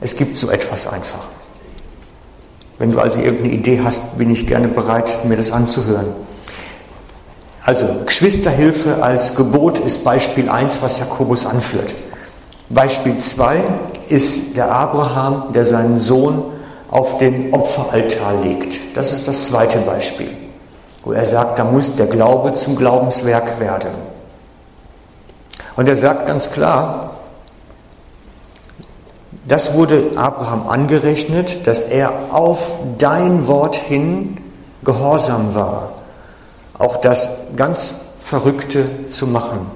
Es 0.00 0.16
gibt 0.16 0.36
so 0.36 0.48
etwas 0.48 0.86
einfach. 0.86 1.26
Wenn 2.80 2.92
du 2.92 2.98
also 2.98 3.20
irgendeine 3.20 3.52
Idee 3.52 3.82
hast, 3.84 4.16
bin 4.16 4.30
ich 4.30 4.46
gerne 4.46 4.66
bereit, 4.66 5.26
mir 5.26 5.36
das 5.36 5.52
anzuhören. 5.52 6.06
Also 7.62 7.84
Geschwisterhilfe 8.06 9.02
als 9.02 9.34
Gebot 9.34 9.78
ist 9.80 10.02
Beispiel 10.02 10.48
1, 10.48 10.80
was 10.80 10.98
Jakobus 10.98 11.44
anführt. 11.44 11.94
Beispiel 12.70 13.18
2 13.18 13.60
ist 14.08 14.56
der 14.56 14.72
Abraham, 14.72 15.52
der 15.52 15.66
seinen 15.66 15.98
Sohn 15.98 16.42
auf 16.90 17.18
den 17.18 17.52
Opferaltar 17.52 18.40
legt. 18.42 18.80
Das 18.94 19.12
ist 19.12 19.28
das 19.28 19.44
zweite 19.44 19.80
Beispiel, 19.80 20.30
wo 21.04 21.12
er 21.12 21.26
sagt, 21.26 21.58
da 21.58 21.64
muss 21.64 21.96
der 21.96 22.06
Glaube 22.06 22.54
zum 22.54 22.76
Glaubenswerk 22.76 23.60
werden. 23.60 23.90
Und 25.76 25.86
er 25.86 25.96
sagt 25.96 26.26
ganz 26.26 26.50
klar, 26.50 27.10
das 29.50 29.74
wurde 29.74 30.12
Abraham 30.16 30.66
angerechnet, 30.66 31.66
dass 31.66 31.82
er 31.82 32.32
auf 32.32 32.70
dein 32.96 33.46
Wort 33.46 33.76
hin 33.76 34.38
gehorsam 34.82 35.54
war 35.54 35.92
auch 36.80 36.96
das 36.96 37.28
ganz 37.56 37.94
Verrückte 38.18 39.06
zu 39.06 39.26
machen, 39.26 39.70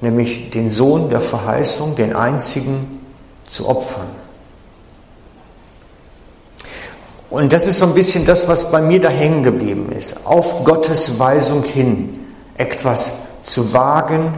nämlich 0.00 0.50
den 0.50 0.70
Sohn 0.70 1.10
der 1.10 1.20
Verheißung, 1.20 1.96
den 1.96 2.14
einzigen, 2.14 3.00
zu 3.46 3.68
opfern. 3.68 4.06
Und 7.30 7.52
das 7.52 7.66
ist 7.66 7.80
so 7.80 7.86
ein 7.86 7.94
bisschen 7.94 8.24
das, 8.24 8.46
was 8.46 8.70
bei 8.70 8.80
mir 8.80 9.00
da 9.00 9.08
hängen 9.08 9.42
geblieben 9.42 9.90
ist. 9.90 10.24
Auf 10.24 10.64
Gottes 10.64 11.18
Weisung 11.18 11.64
hin 11.64 12.26
etwas 12.56 13.10
zu 13.42 13.72
wagen, 13.72 14.32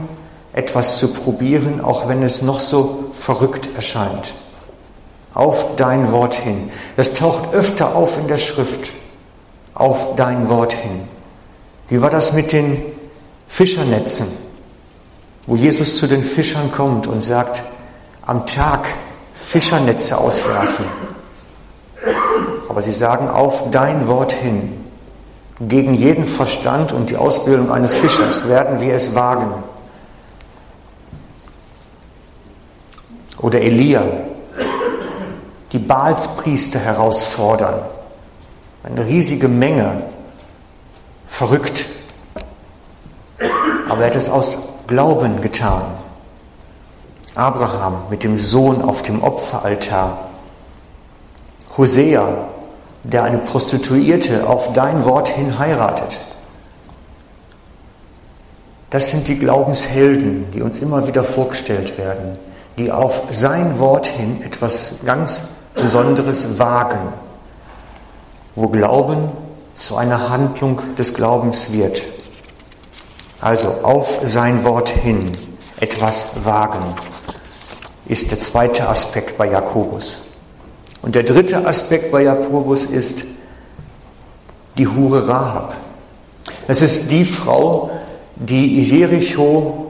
etwas 0.55 0.99
zu 0.99 1.13
probieren, 1.13 1.81
auch 1.81 2.09
wenn 2.09 2.23
es 2.23 2.41
noch 2.41 2.61
so 2.61 3.07
verrückt 3.13 3.69
erscheint. 3.75 4.35
Auf 5.35 5.77
dein 5.77 6.13
Wort 6.13 6.35
hin. 6.35 6.71
Das 6.97 7.13
taucht 7.13 7.53
öfter 7.53 7.95
auf 7.95 8.17
in 8.19 8.29
der 8.29 8.39
Schrift. 8.39 8.91
Auf 9.75 10.15
dein 10.15 10.49
Wort 10.49 10.73
hin. 10.73 11.09
Wie 11.89 12.01
war 12.01 12.11
das 12.11 12.33
mit 12.33 12.53
den 12.53 12.81
Fischernetzen, 13.49 14.27
wo 15.47 15.57
Jesus 15.57 15.99
zu 15.99 16.07
den 16.07 16.23
Fischern 16.23 16.73
kommt 16.73 17.07
und 17.07 17.23
sagt, 17.23 17.63
am 18.27 18.47
Tag 18.47 18.89
Fischernetze 19.35 20.17
auswerfen. 20.17 20.87
Aber 22.69 22.83
sie 22.83 22.93
sagen 22.93 23.29
auf 23.29 23.71
dein 23.71 24.09
Wort 24.09 24.33
hin, 24.33 24.73
gegen 25.61 25.95
jeden 25.95 26.27
Verstand 26.27 26.93
und 26.93 27.11
die 27.11 27.17
Ausbildung 27.17 27.71
eines 27.71 27.95
Fischers 27.95 28.49
werden 28.49 28.81
wir 28.81 28.95
es 28.95 29.15
wagen. 29.15 29.63
Oder 33.45 33.61
Elia, 33.61 34.05
die 35.71 35.79
Baalspriester 35.79 36.79
herausfordern. 36.79 37.75
Eine 38.83 39.05
riesige 39.05 39.49
Menge 39.49 40.05
verrückt. 41.27 41.85
Aber 43.87 44.01
er 44.01 44.07
hat 44.07 44.17
es 44.17 44.31
aus 44.31 44.57
Glauben 44.87 45.43
getan. 45.43 45.83
Abraham 47.35 48.05
mit 48.09 48.23
dem 48.23 48.39
Sohn 48.39 48.81
auf 48.81 49.03
dem 49.03 49.23
Opferaltar. 49.23 50.31
Hosea, 51.77 52.47
der 53.03 53.25
eine 53.25 53.37
Prostituierte 53.37 54.49
auf 54.49 54.73
dein 54.73 55.05
Wort 55.05 55.29
hin 55.29 55.59
heiratet. 55.59 56.19
Das 58.89 59.09
sind 59.09 59.29
die 59.29 59.39
Glaubenshelden, 59.39 60.51
die 60.53 60.63
uns 60.63 60.81
immer 60.81 61.07
wieder 61.07 61.25
vorgestellt 61.25 61.99
werden, 61.99 62.39
die 62.77 62.91
auf 62.91 63.23
sein 63.31 63.79
Wort 63.79 64.07
hin 64.07 64.43
etwas 64.43 64.91
ganz 65.05 65.43
Besonderes 65.75 66.59
wagen, 66.59 67.13
wo 68.55 68.69
Glauben 68.69 69.31
zu 69.75 69.97
einer 69.97 70.29
Handlung 70.31 70.81
des 70.97 71.15
Glaubens 71.15 71.73
wird. 71.73 72.03
Also 73.41 73.69
auf 73.83 74.21
sein 74.23 74.65
Wort 74.65 74.89
hin 74.89 75.31
etwas 75.81 76.27
wagen, 76.45 76.95
ist 78.07 78.31
der 78.31 78.39
zweite 78.39 78.89
Aspekt 78.89 79.37
bei 79.37 79.51
Jakobus. 79.51 80.19
Und 81.03 81.15
der 81.15 81.25
dritte 81.25 81.67
Aspekt 81.67 82.13
bei 82.13 82.23
Jakobus 82.23 82.85
ist 82.87 83.25
die 84.79 84.87
Hure 84.87 85.29
Rahab. 85.29 85.77
Das 86.67 86.81
ist 86.81 87.11
die 87.11 87.25
Frau, 87.25 87.91
die 88.37 88.81
Jericho, 88.81 89.84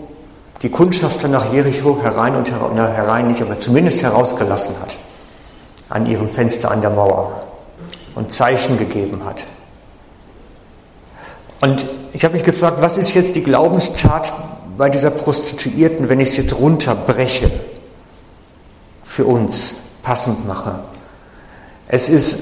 die 0.65 0.71
Kundschafter 0.71 1.29
nach 1.29 1.53
Jericho 1.53 2.03
herein 2.03 2.35
und 2.37 2.51
herein 2.51 3.29
nicht, 3.29 3.43
aber 3.43 3.59
zumindest 3.59 4.03
herausgelassen 4.03 4.75
hat 4.81 4.97
an 5.91 6.07
ihrem 6.07 6.31
Fenster 6.31 6.71
an 6.71 6.81
der 6.81 6.89
Mauer 6.89 7.45
und 8.15 8.33
Zeichen 8.33 8.79
gegeben 8.79 9.27
hat. 9.27 9.45
Und 11.61 11.87
ich 12.15 12.25
habe 12.25 12.33
mich 12.33 12.45
gefragt, 12.45 12.81
was 12.81 12.97
ist 12.97 13.13
jetzt 13.15 13.37
die 13.37 13.43
Glaubenstat 13.43 14.33
bei 14.79 14.89
dieser 14.89 15.11
Prostituierten, 15.11 16.09
wenn 16.09 16.19
ich 16.19 16.31
es 16.31 16.37
jetzt 16.39 16.59
runterbreche, 16.59 17.51
für 19.05 19.27
uns 19.27 19.75
passend 20.03 20.49
mache? 20.49 20.79
Es 21.89 22.09
ist 22.09 22.39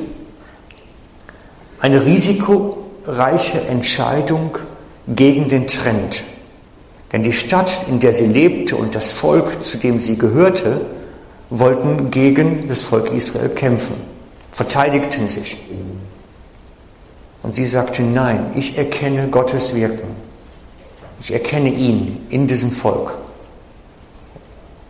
eine 1.80 2.06
risikoreiche 2.06 3.62
Entscheidung 3.62 4.58
gegen 5.08 5.48
den 5.48 5.66
Trend. 5.66 6.22
Denn 7.12 7.22
die 7.22 7.32
Stadt, 7.32 7.86
in 7.88 8.00
der 8.00 8.12
sie 8.12 8.26
lebte 8.26 8.76
und 8.76 8.94
das 8.94 9.10
Volk, 9.10 9.62
zu 9.62 9.76
dem 9.76 10.00
sie 10.00 10.16
gehörte, 10.16 10.80
wollten 11.50 12.10
gegen 12.10 12.68
das 12.68 12.82
Volk 12.82 13.12
Israel 13.12 13.50
kämpfen, 13.50 13.94
verteidigten 14.50 15.28
sich. 15.28 15.58
Und 17.42 17.54
sie 17.54 17.66
sagte, 17.66 18.02
nein, 18.02 18.52
ich 18.54 18.78
erkenne 18.78 19.28
Gottes 19.28 19.74
Wirken. 19.74 20.08
Ich 21.20 21.32
erkenne 21.32 21.70
ihn 21.70 22.26
in 22.30 22.46
diesem 22.46 22.72
Volk. 22.72 23.14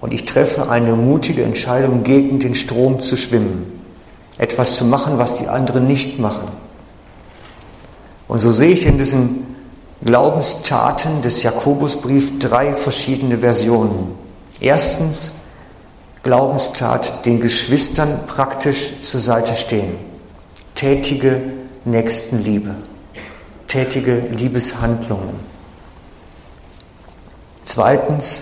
Und 0.00 0.12
ich 0.12 0.24
treffe 0.24 0.68
eine 0.68 0.94
mutige 0.94 1.42
Entscheidung, 1.42 2.02
gegen 2.02 2.40
den 2.40 2.54
Strom 2.54 3.00
zu 3.00 3.16
schwimmen. 3.16 3.80
Etwas 4.38 4.76
zu 4.76 4.84
machen, 4.84 5.18
was 5.18 5.36
die 5.36 5.48
anderen 5.48 5.86
nicht 5.86 6.18
machen. 6.18 6.48
Und 8.28 8.40
so 8.40 8.52
sehe 8.52 8.70
ich 8.70 8.86
in 8.86 8.98
diesen 8.98 9.41
Glaubenstaten 10.04 11.22
des 11.22 11.44
Jakobusbriefs 11.44 12.32
drei 12.40 12.74
verschiedene 12.74 13.38
Versionen. 13.38 14.14
Erstens, 14.60 15.30
Glaubenstat, 16.24 17.24
den 17.24 17.40
Geschwistern 17.40 18.26
praktisch 18.26 19.00
zur 19.00 19.20
Seite 19.20 19.54
stehen. 19.54 19.96
Tätige 20.74 21.42
Nächstenliebe, 21.84 22.74
tätige 23.68 24.18
Liebeshandlungen. 24.30 25.34
Zweitens, 27.64 28.40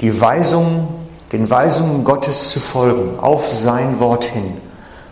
die 0.00 0.20
Weisungen, 0.20 0.88
den 1.32 1.48
Weisungen 1.48 2.04
Gottes 2.04 2.48
zu 2.50 2.60
folgen, 2.60 3.18
auf 3.18 3.54
sein 3.54 4.00
Wort 4.00 4.24
hin, 4.24 4.56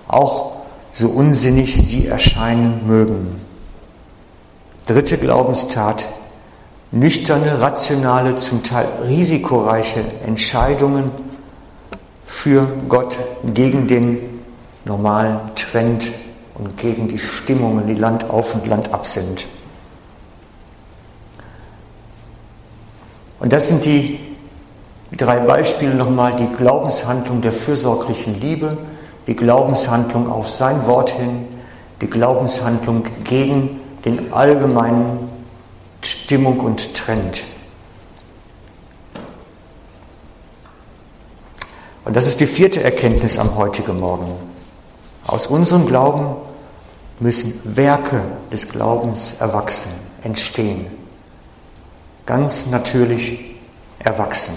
auch 0.08 0.52
so 0.92 1.08
unsinnig 1.08 1.76
sie 1.76 2.06
erscheinen 2.06 2.86
mögen. 2.86 3.49
Dritte 4.90 5.18
Glaubenstat, 5.18 6.08
nüchterne, 6.90 7.60
rationale, 7.60 8.34
zum 8.34 8.64
Teil 8.64 8.88
risikoreiche 9.06 10.02
Entscheidungen 10.26 11.12
für 12.24 12.66
Gott 12.88 13.16
gegen 13.54 13.86
den 13.86 14.18
normalen 14.84 15.38
Trend 15.54 16.10
und 16.56 16.76
gegen 16.76 17.06
die 17.06 17.20
Stimmungen, 17.20 17.86
die 17.86 17.94
Land 17.94 18.30
auf 18.30 18.52
und 18.56 18.66
Land 18.66 18.92
ab 18.92 19.06
sind. 19.06 19.46
Und 23.38 23.52
das 23.52 23.68
sind 23.68 23.84
die 23.84 24.18
drei 25.16 25.38
Beispiele 25.38 25.94
nochmal, 25.94 26.34
die 26.34 26.48
Glaubenshandlung 26.48 27.42
der 27.42 27.52
fürsorglichen 27.52 28.40
Liebe, 28.40 28.76
die 29.28 29.36
Glaubenshandlung 29.36 30.28
auf 30.28 30.48
sein 30.48 30.84
Wort 30.88 31.10
hin, 31.10 31.46
die 32.00 32.10
Glaubenshandlung 32.10 33.04
gegen 33.22 33.79
den 34.04 34.32
allgemeinen 34.32 35.30
Stimmung 36.02 36.60
und 36.60 36.94
Trend. 36.94 37.44
Und 42.04 42.16
das 42.16 42.26
ist 42.26 42.40
die 42.40 42.46
vierte 42.46 42.82
Erkenntnis 42.82 43.38
am 43.38 43.56
heutigen 43.56 44.00
Morgen. 44.00 44.32
Aus 45.26 45.46
unserem 45.46 45.86
Glauben 45.86 46.36
müssen 47.20 47.60
Werke 47.64 48.24
des 48.52 48.68
Glaubens 48.68 49.34
erwachsen, 49.38 49.90
entstehen. 50.22 50.86
Ganz 52.26 52.66
natürlich 52.66 53.56
erwachsen. 53.98 54.54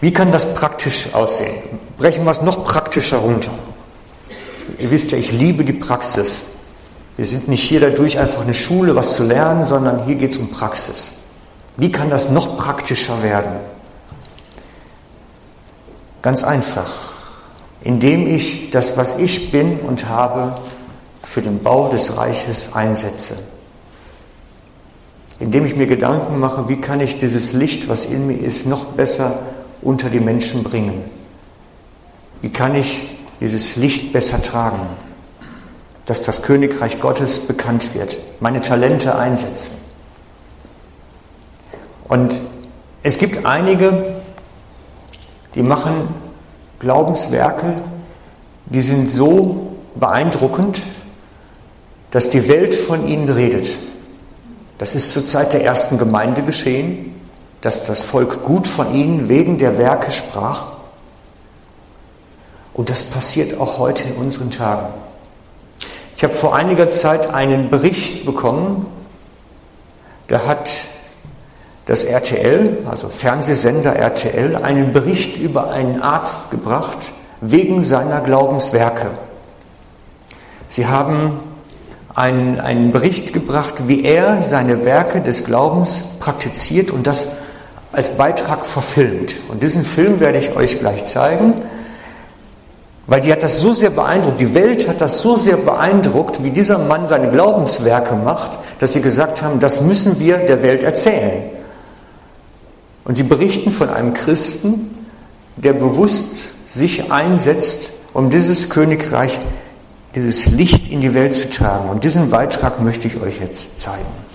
Wie 0.00 0.12
kann 0.12 0.30
das 0.30 0.54
praktisch 0.54 1.14
aussehen? 1.14 1.62
Brechen 1.96 2.24
wir 2.24 2.30
es 2.30 2.42
noch 2.42 2.64
praktischer 2.64 3.18
runter. 3.18 3.50
Ihr 4.78 4.90
wisst 4.90 5.12
ja, 5.12 5.18
ich 5.18 5.32
liebe 5.32 5.64
die 5.64 5.72
Praxis. 5.72 6.42
Wir 7.16 7.24
sind 7.24 7.48
nicht 7.48 7.62
hier 7.62 7.80
dadurch 7.80 8.18
einfach 8.18 8.42
eine 8.42 8.54
Schule, 8.54 8.94
was 8.94 9.14
zu 9.14 9.24
lernen, 9.24 9.64
sondern 9.66 10.04
hier 10.04 10.16
geht 10.16 10.32
es 10.32 10.38
um 10.38 10.50
Praxis. 10.50 11.12
Wie 11.76 11.90
kann 11.90 12.10
das 12.10 12.30
noch 12.30 12.56
praktischer 12.56 13.22
werden? 13.22 13.52
Ganz 16.20 16.44
einfach, 16.44 16.92
indem 17.82 18.26
ich 18.26 18.70
das, 18.70 18.96
was 18.96 19.18
ich 19.18 19.50
bin 19.50 19.78
und 19.80 20.08
habe, 20.08 20.54
für 21.22 21.42
den 21.42 21.62
Bau 21.62 21.88
des 21.88 22.16
Reiches 22.16 22.70
einsetze. 22.72 23.36
Indem 25.38 25.66
ich 25.66 25.76
mir 25.76 25.86
Gedanken 25.86 26.38
mache, 26.38 26.68
wie 26.68 26.76
kann 26.76 27.00
ich 27.00 27.18
dieses 27.18 27.52
Licht, 27.52 27.88
was 27.88 28.04
in 28.04 28.26
mir 28.26 28.38
ist, 28.38 28.66
noch 28.66 28.86
besser 28.86 29.40
unter 29.82 30.08
die 30.08 30.20
Menschen 30.20 30.62
bringen? 30.62 31.04
Wie 32.42 32.50
kann 32.50 32.74
ich 32.74 33.15
dieses 33.40 33.76
Licht 33.76 34.12
besser 34.12 34.42
tragen, 34.42 34.80
dass 36.04 36.22
das 36.22 36.42
Königreich 36.42 37.00
Gottes 37.00 37.40
bekannt 37.40 37.94
wird, 37.94 38.18
meine 38.40 38.60
Talente 38.60 39.16
einsetzen? 39.16 39.72
Und 42.08 42.40
es 43.02 43.18
gibt 43.18 43.44
einige, 43.44 44.16
die 45.54 45.62
machen 45.62 46.08
Glaubenswerke, 46.78 47.82
die 48.66 48.80
sind 48.80 49.10
so 49.10 49.76
beeindruckend, 49.94 50.82
dass 52.10 52.28
die 52.28 52.48
Welt 52.48 52.74
von 52.74 53.06
ihnen 53.08 53.28
redet. 53.28 53.76
Das 54.78 54.94
ist 54.94 55.12
zur 55.12 55.26
Zeit 55.26 55.52
der 55.52 55.64
ersten 55.64 55.98
Gemeinde 55.98 56.42
geschehen, 56.42 57.14
dass 57.60 57.84
das 57.84 58.02
Volk 58.02 58.44
gut 58.44 58.66
von 58.66 58.94
ihnen 58.94 59.28
wegen 59.28 59.58
der 59.58 59.78
Werke 59.78 60.12
sprach. 60.12 60.66
Und 62.76 62.90
das 62.90 63.04
passiert 63.04 63.58
auch 63.58 63.78
heute 63.78 64.04
in 64.04 64.16
unseren 64.16 64.50
Tagen. 64.50 64.88
Ich 66.14 66.22
habe 66.22 66.34
vor 66.34 66.54
einiger 66.54 66.90
Zeit 66.90 67.32
einen 67.32 67.70
Bericht 67.70 68.26
bekommen, 68.26 68.86
da 70.28 70.44
hat 70.46 70.70
das 71.86 72.04
RTL, 72.04 72.78
also 72.90 73.08
Fernsehsender 73.08 73.96
RTL, 73.96 74.56
einen 74.56 74.92
Bericht 74.92 75.38
über 75.38 75.70
einen 75.70 76.02
Arzt 76.02 76.50
gebracht 76.50 76.98
wegen 77.40 77.80
seiner 77.80 78.20
Glaubenswerke. 78.20 79.10
Sie 80.68 80.86
haben 80.86 81.40
einen, 82.14 82.60
einen 82.60 82.92
Bericht 82.92 83.32
gebracht, 83.32 83.74
wie 83.86 84.04
er 84.04 84.42
seine 84.42 84.84
Werke 84.84 85.22
des 85.22 85.44
Glaubens 85.44 86.02
praktiziert 86.18 86.90
und 86.90 87.06
das 87.06 87.26
als 87.92 88.10
Beitrag 88.10 88.66
verfilmt. 88.66 89.36
Und 89.48 89.62
diesen 89.62 89.84
Film 89.84 90.20
werde 90.20 90.38
ich 90.38 90.56
euch 90.56 90.78
gleich 90.78 91.06
zeigen, 91.06 91.54
weil 93.06 93.20
die 93.20 93.32
hat 93.32 93.42
das 93.42 93.60
so 93.60 93.72
sehr 93.72 93.90
beeindruckt, 93.90 94.40
die 94.40 94.54
Welt 94.54 94.88
hat 94.88 95.00
das 95.00 95.20
so 95.20 95.36
sehr 95.36 95.56
beeindruckt, 95.56 96.42
wie 96.42 96.50
dieser 96.50 96.78
Mann 96.78 97.06
seine 97.06 97.30
Glaubenswerke 97.30 98.14
macht, 98.14 98.58
dass 98.80 98.94
sie 98.94 99.00
gesagt 99.00 99.42
haben, 99.42 99.60
das 99.60 99.80
müssen 99.80 100.18
wir 100.18 100.38
der 100.38 100.62
Welt 100.62 100.82
erzählen. 100.82 101.44
Und 103.04 103.14
sie 103.14 103.22
berichten 103.22 103.70
von 103.70 103.88
einem 103.90 104.14
Christen, 104.14 105.06
der 105.56 105.72
bewusst 105.72 106.48
sich 106.66 107.12
einsetzt, 107.12 107.90
um 108.12 108.30
dieses 108.30 108.68
Königreich, 108.68 109.38
dieses 110.16 110.46
Licht 110.46 110.90
in 110.90 111.00
die 111.00 111.14
Welt 111.14 111.36
zu 111.36 111.48
tragen. 111.48 111.88
Und 111.88 112.02
diesen 112.02 112.30
Beitrag 112.30 112.80
möchte 112.80 113.06
ich 113.06 113.20
euch 113.20 113.38
jetzt 113.40 113.78
zeigen. 113.78 114.25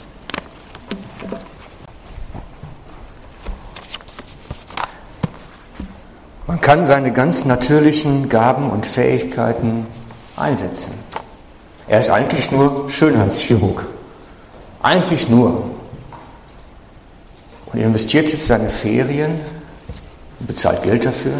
Man 6.52 6.60
kann 6.60 6.86
seine 6.86 7.14
ganz 7.14 7.46
natürlichen 7.46 8.28
Gaben 8.28 8.72
und 8.72 8.86
Fähigkeiten 8.86 9.88
einsetzen. 10.36 10.92
Er 11.88 12.02
ist 12.02 12.10
eigentlich 12.10 12.52
nur 12.52 12.90
Schönheitschirurg. 12.90 13.88
Eigentlich 14.82 15.30
nur. 15.30 15.64
Und 17.68 17.80
er 17.80 17.86
investiert 17.86 18.34
jetzt 18.34 18.48
seine 18.48 18.70
Ferien, 18.70 19.40
bezahlt 20.42 20.84
Geld 20.84 21.06
dafür, 21.06 21.36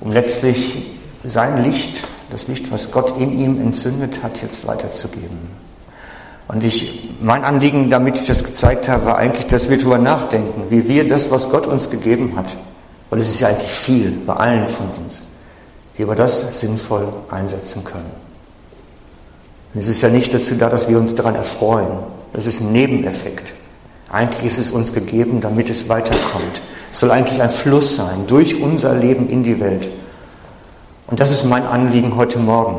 um 0.00 0.10
letztlich 0.10 0.86
sein 1.22 1.62
Licht, 1.62 2.02
das 2.30 2.48
Licht, 2.48 2.72
was 2.72 2.92
Gott 2.92 3.20
in 3.20 3.38
ihm 3.38 3.60
entzündet 3.60 4.22
hat, 4.22 4.40
jetzt 4.40 4.66
weiterzugeben. 4.66 5.50
Und 6.48 6.64
ich, 6.64 7.10
mein 7.20 7.44
Anliegen, 7.44 7.90
damit 7.90 8.14
ich 8.14 8.26
das 8.26 8.42
gezeigt 8.42 8.88
habe, 8.88 9.04
war 9.04 9.18
eigentlich, 9.18 9.48
dass 9.48 9.68
wir 9.68 9.76
darüber 9.76 9.98
nachdenken, 9.98 10.70
wie 10.70 10.88
wir 10.88 11.06
das, 11.06 11.30
was 11.30 11.50
Gott 11.50 11.66
uns 11.66 11.90
gegeben 11.90 12.36
hat, 12.36 12.56
weil 13.12 13.20
es 13.20 13.28
ist 13.28 13.40
ja 13.40 13.48
eigentlich 13.48 13.70
viel 13.70 14.10
bei 14.24 14.32
allen 14.32 14.66
von 14.66 14.86
uns, 15.04 15.20
wie 15.98 16.08
wir 16.08 16.14
das 16.14 16.58
sinnvoll 16.58 17.06
einsetzen 17.30 17.84
können. 17.84 18.10
Und 19.74 19.80
es 19.80 19.86
ist 19.86 20.00
ja 20.00 20.08
nicht 20.08 20.32
dazu 20.32 20.54
da, 20.54 20.70
dass 20.70 20.88
wir 20.88 20.96
uns 20.96 21.14
daran 21.14 21.34
erfreuen. 21.34 21.90
Das 22.32 22.46
ist 22.46 22.62
ein 22.62 22.72
Nebeneffekt. 22.72 23.52
Eigentlich 24.10 24.50
ist 24.50 24.58
es 24.58 24.70
uns 24.70 24.94
gegeben, 24.94 25.42
damit 25.42 25.68
es 25.68 25.90
weiterkommt. 25.90 26.62
Es 26.90 27.00
soll 27.00 27.10
eigentlich 27.10 27.42
ein 27.42 27.50
Fluss 27.50 27.96
sein 27.96 28.26
durch 28.28 28.62
unser 28.62 28.94
Leben 28.94 29.28
in 29.28 29.44
die 29.44 29.60
Welt. 29.60 29.94
Und 31.06 31.20
das 31.20 31.30
ist 31.30 31.44
mein 31.44 31.66
Anliegen 31.66 32.16
heute 32.16 32.38
Morgen, 32.38 32.78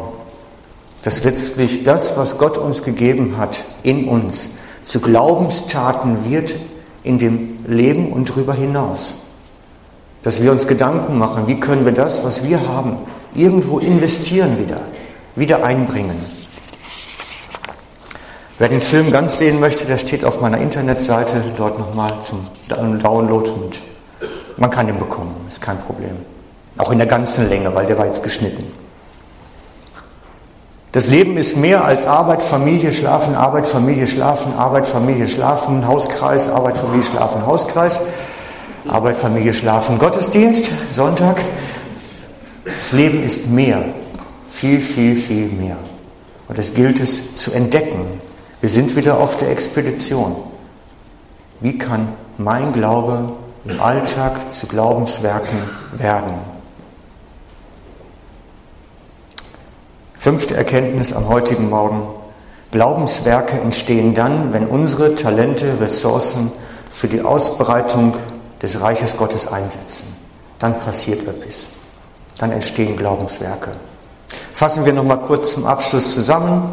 dass 1.03 1.23
letztlich 1.23 1.83
das, 1.83 2.17
was 2.17 2.39
Gott 2.39 2.57
uns 2.57 2.81
gegeben 2.81 3.37
hat, 3.37 3.63
in 3.83 4.07
uns 4.07 4.49
zu 4.81 4.99
Glaubenstaten 4.99 6.27
wird 6.27 6.55
in 7.03 7.19
dem 7.19 7.63
Leben 7.67 8.11
und 8.11 8.31
darüber 8.31 8.55
hinaus. 8.55 9.13
Dass 10.23 10.41
wir 10.41 10.51
uns 10.51 10.67
Gedanken 10.67 11.17
machen, 11.17 11.47
wie 11.47 11.59
können 11.59 11.85
wir 11.85 11.91
das, 11.91 12.23
was 12.23 12.43
wir 12.43 12.67
haben, 12.67 12.97
irgendwo 13.35 13.79
investieren 13.79 14.57
wieder, 14.57 14.81
wieder 15.35 15.63
einbringen. 15.63 16.25
Wer 18.59 18.69
den 18.69 18.81
Film 18.81 19.11
ganz 19.11 19.37
sehen 19.37 19.59
möchte, 19.59 19.85
der 19.85 19.97
steht 19.97 20.23
auf 20.23 20.39
meiner 20.39 20.59
Internetseite 20.59 21.43
dort 21.57 21.79
nochmal 21.79 22.13
zum 22.23 22.47
Download 22.69 23.49
und 23.49 23.81
man 24.57 24.69
kann 24.69 24.87
ihn 24.87 24.99
bekommen, 24.99 25.35
ist 25.49 25.61
kein 25.61 25.79
Problem. 25.79 26.17
Auch 26.77 26.91
in 26.91 26.99
der 26.99 27.07
ganzen 27.07 27.49
Länge, 27.49 27.73
weil 27.75 27.87
der 27.87 27.97
war 27.97 28.05
jetzt 28.05 28.23
geschnitten. 28.23 28.63
Das 30.93 31.07
Leben 31.07 31.37
ist 31.37 31.57
mehr 31.57 31.83
als 31.83 32.05
Arbeit, 32.05 32.43
Familie, 32.43 32.93
Schlafen, 32.93 33.33
Arbeit, 33.33 33.65
Familie, 33.65 34.05
Schlafen, 34.05 34.53
Arbeit, 34.53 34.85
Familie, 34.85 35.27
Schlafen, 35.27 35.87
Hauskreis, 35.87 36.47
Arbeit, 36.47 36.77
Familie, 36.77 37.03
Schlafen, 37.03 37.47
Hauskreis, 37.47 37.99
Arbeit, 38.87 39.17
Familie, 39.17 39.53
Schlafen, 39.53 39.97
Gottesdienst, 39.97 40.71
Sonntag. 40.91 41.41
Das 42.65 42.91
Leben 42.91 43.23
ist 43.23 43.47
mehr, 43.47 43.85
viel, 44.49 44.81
viel, 44.81 45.15
viel 45.15 45.47
mehr. 45.47 45.77
Und 46.47 46.59
es 46.59 46.73
gilt 46.73 46.99
es 46.99 47.35
zu 47.35 47.51
entdecken, 47.53 48.05
wir 48.59 48.69
sind 48.69 48.95
wieder 48.95 49.17
auf 49.19 49.37
der 49.37 49.51
Expedition. 49.51 50.35
Wie 51.59 51.77
kann 51.77 52.09
mein 52.37 52.73
Glaube 52.73 53.33
im 53.65 53.79
Alltag 53.81 54.53
zu 54.53 54.67
Glaubenswerken 54.67 55.59
werden? 55.93 56.33
Fünfte 60.15 60.55
Erkenntnis 60.55 61.11
am 61.11 61.27
heutigen 61.27 61.69
Morgen. 61.69 62.03
Glaubenswerke 62.71 63.59
entstehen 63.59 64.15
dann, 64.15 64.53
wenn 64.53 64.67
unsere 64.67 65.15
Talente, 65.15 65.79
Ressourcen 65.79 66.51
für 66.89 67.07
die 67.07 67.21
Ausbreitung 67.21 68.13
des 68.63 68.79
Reiches 68.81 69.17
Gottes 69.17 69.45
einsetzen. 69.45 70.05
Dann 70.57 70.79
passiert 70.79 71.27
etwas. 71.27 71.67
Dann 72.39 72.51
entstehen 72.51 72.95
Glaubenswerke. 72.97 73.71
Fassen 74.53 74.85
wir 74.85 74.93
nochmal 74.93 75.19
kurz 75.19 75.53
zum 75.53 75.65
Abschluss 75.65 76.13
zusammen. 76.13 76.71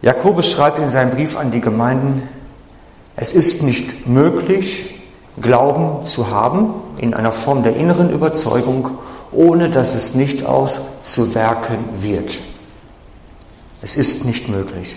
Jakobus 0.00 0.50
schreibt 0.50 0.78
in 0.78 0.88
seinem 0.88 1.10
Brief 1.10 1.36
an 1.36 1.50
die 1.50 1.60
Gemeinden, 1.60 2.28
es 3.16 3.32
ist 3.32 3.62
nicht 3.62 4.06
möglich, 4.06 4.88
Glauben 5.40 6.04
zu 6.04 6.30
haben 6.30 6.74
in 6.98 7.14
einer 7.14 7.32
Form 7.32 7.62
der 7.62 7.76
inneren 7.76 8.10
Überzeugung, 8.10 8.90
ohne 9.32 9.70
dass 9.70 9.94
es 9.94 10.14
nicht 10.14 10.44
auszuwerken 10.44 11.78
wird. 12.00 12.38
Es 13.80 13.96
ist 13.96 14.24
nicht 14.24 14.48
möglich. 14.48 14.96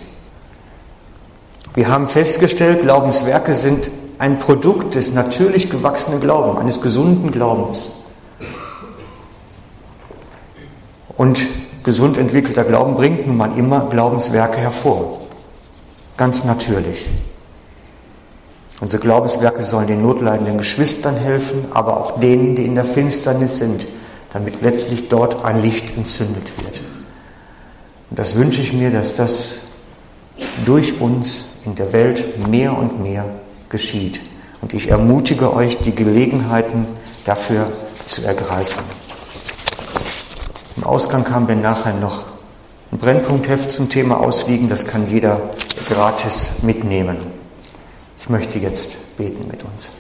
Wir 1.73 1.87
haben 1.87 2.09
festgestellt, 2.09 2.81
Glaubenswerke 2.81 3.55
sind 3.55 3.89
ein 4.19 4.39
Produkt 4.39 4.95
des 4.95 5.13
natürlich 5.13 5.69
gewachsenen 5.69 6.21
Glaubens, 6.21 6.59
eines 6.59 6.81
gesunden 6.81 7.31
Glaubens. 7.31 7.91
Und 11.17 11.47
gesund 11.83 12.17
entwickelter 12.17 12.63
Glauben 12.63 12.95
bringt 12.95 13.27
nun 13.27 13.37
mal 13.37 13.57
immer 13.57 13.87
Glaubenswerke 13.89 14.57
hervor. 14.57 15.21
Ganz 16.17 16.43
natürlich. 16.43 17.05
Unsere 18.81 19.01
Glaubenswerke 19.01 19.63
sollen 19.63 19.87
den 19.87 20.01
notleidenden 20.01 20.57
Geschwistern 20.57 21.15
helfen, 21.15 21.65
aber 21.71 21.97
auch 21.97 22.19
denen, 22.19 22.55
die 22.55 22.65
in 22.65 22.75
der 22.75 22.85
Finsternis 22.85 23.59
sind, 23.59 23.87
damit 24.33 24.61
letztlich 24.61 25.07
dort 25.07 25.45
ein 25.45 25.61
Licht 25.61 25.95
entzündet 25.95 26.51
wird. 26.61 26.81
Und 28.09 28.19
das 28.19 28.35
wünsche 28.35 28.61
ich 28.61 28.73
mir, 28.73 28.91
dass 28.91 29.15
das 29.15 29.59
durch 30.65 30.99
uns 30.99 31.45
in 31.65 31.75
der 31.75 31.93
Welt 31.93 32.47
mehr 32.49 32.77
und 32.77 33.01
mehr 33.01 33.25
geschieht. 33.69 34.21
Und 34.61 34.73
ich 34.73 34.89
ermutige 34.89 35.53
euch, 35.53 35.77
die 35.79 35.93
Gelegenheiten 35.93 36.87
dafür 37.25 37.71
zu 38.05 38.23
ergreifen. 38.23 38.83
Im 40.77 40.83
Ausgang 40.83 41.29
haben 41.31 41.47
wir 41.47 41.55
nachher 41.55 41.93
noch 41.93 42.23
ein 42.91 42.97
Brennpunktheft 42.97 43.71
zum 43.71 43.89
Thema 43.89 44.19
ausliegen. 44.19 44.69
Das 44.69 44.85
kann 44.85 45.09
jeder 45.09 45.41
gratis 45.89 46.63
mitnehmen. 46.63 47.17
Ich 48.19 48.29
möchte 48.29 48.59
jetzt 48.59 48.97
beten 49.17 49.47
mit 49.49 49.63
uns. 49.63 49.91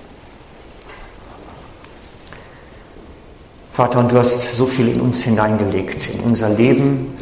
Vater, 3.71 3.99
und 3.99 4.11
du 4.11 4.17
hast 4.17 4.55
so 4.55 4.65
viel 4.67 4.87
in 4.87 5.01
uns 5.01 5.21
hineingelegt, 5.21 6.09
in 6.09 6.21
unser 6.21 6.49
Leben. 6.49 7.17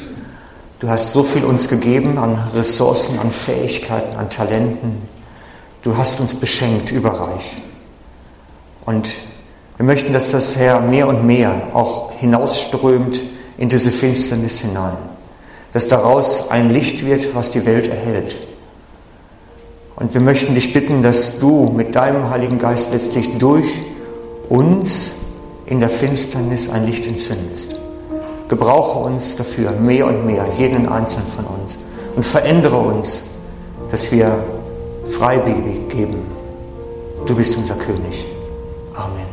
Du 0.80 0.88
hast 0.88 1.12
so 1.12 1.24
viel 1.24 1.44
uns 1.44 1.68
gegeben 1.68 2.18
an 2.18 2.52
Ressourcen, 2.54 3.18
an 3.18 3.32
Fähigkeiten, 3.32 4.16
an 4.18 4.30
Talenten. 4.30 5.02
Du 5.84 5.98
hast 5.98 6.22
uns 6.22 6.34
beschenkt, 6.34 6.94
überreich. 6.94 7.52
Und 8.86 9.10
wir 9.76 9.86
möchten, 9.86 10.14
dass 10.14 10.32
das 10.32 10.56
Herr 10.56 10.80
mehr 10.80 11.10
und 11.10 11.26
mehr 11.26 11.70
auch 11.74 12.14
hinausströmt 12.14 13.22
in 13.58 13.68
diese 13.68 13.92
Finsternis 13.92 14.60
hinein. 14.60 14.96
Dass 15.74 15.90
daraus 15.90 16.50
ein 16.50 16.70
Licht 16.70 17.06
wird, 17.06 17.36
was 17.36 17.52
die 17.52 17.66
Welt 17.66 17.88
erhält. 17.88 18.38
Und 19.98 20.14
wir 20.14 20.22
möchten 20.22 20.56
dich 20.56 20.72
bitten, 20.72 21.04
dass 21.04 21.40
du 21.40 21.74
mit 21.76 21.96
deinem 21.96 22.30
Heiligen 22.30 22.60
Geist 22.60 22.90
letztlich 22.94 23.38
durch 23.38 23.68
uns 24.48 25.12
in 25.66 25.82
der 25.82 25.90
Finsternis 25.90 26.70
ein 26.70 26.86
Licht 26.86 27.08
entzündest. 27.08 27.76
Gebrauche 28.48 29.00
uns 29.00 29.36
dafür 29.36 29.72
mehr 29.72 30.08
und 30.08 30.26
mehr, 30.26 30.46
jeden 30.58 30.88
einzelnen 30.88 31.28
von 31.28 31.46
uns. 31.46 31.78
Und 32.16 32.26
verändere 32.26 32.78
uns, 32.78 33.26
dass 33.92 34.12
wir 34.12 34.44
Freigebig 35.08 35.88
geben. 35.90 36.24
Du 37.26 37.36
bist 37.36 37.56
unser 37.58 37.76
König. 37.76 38.26
Amen. 38.94 39.33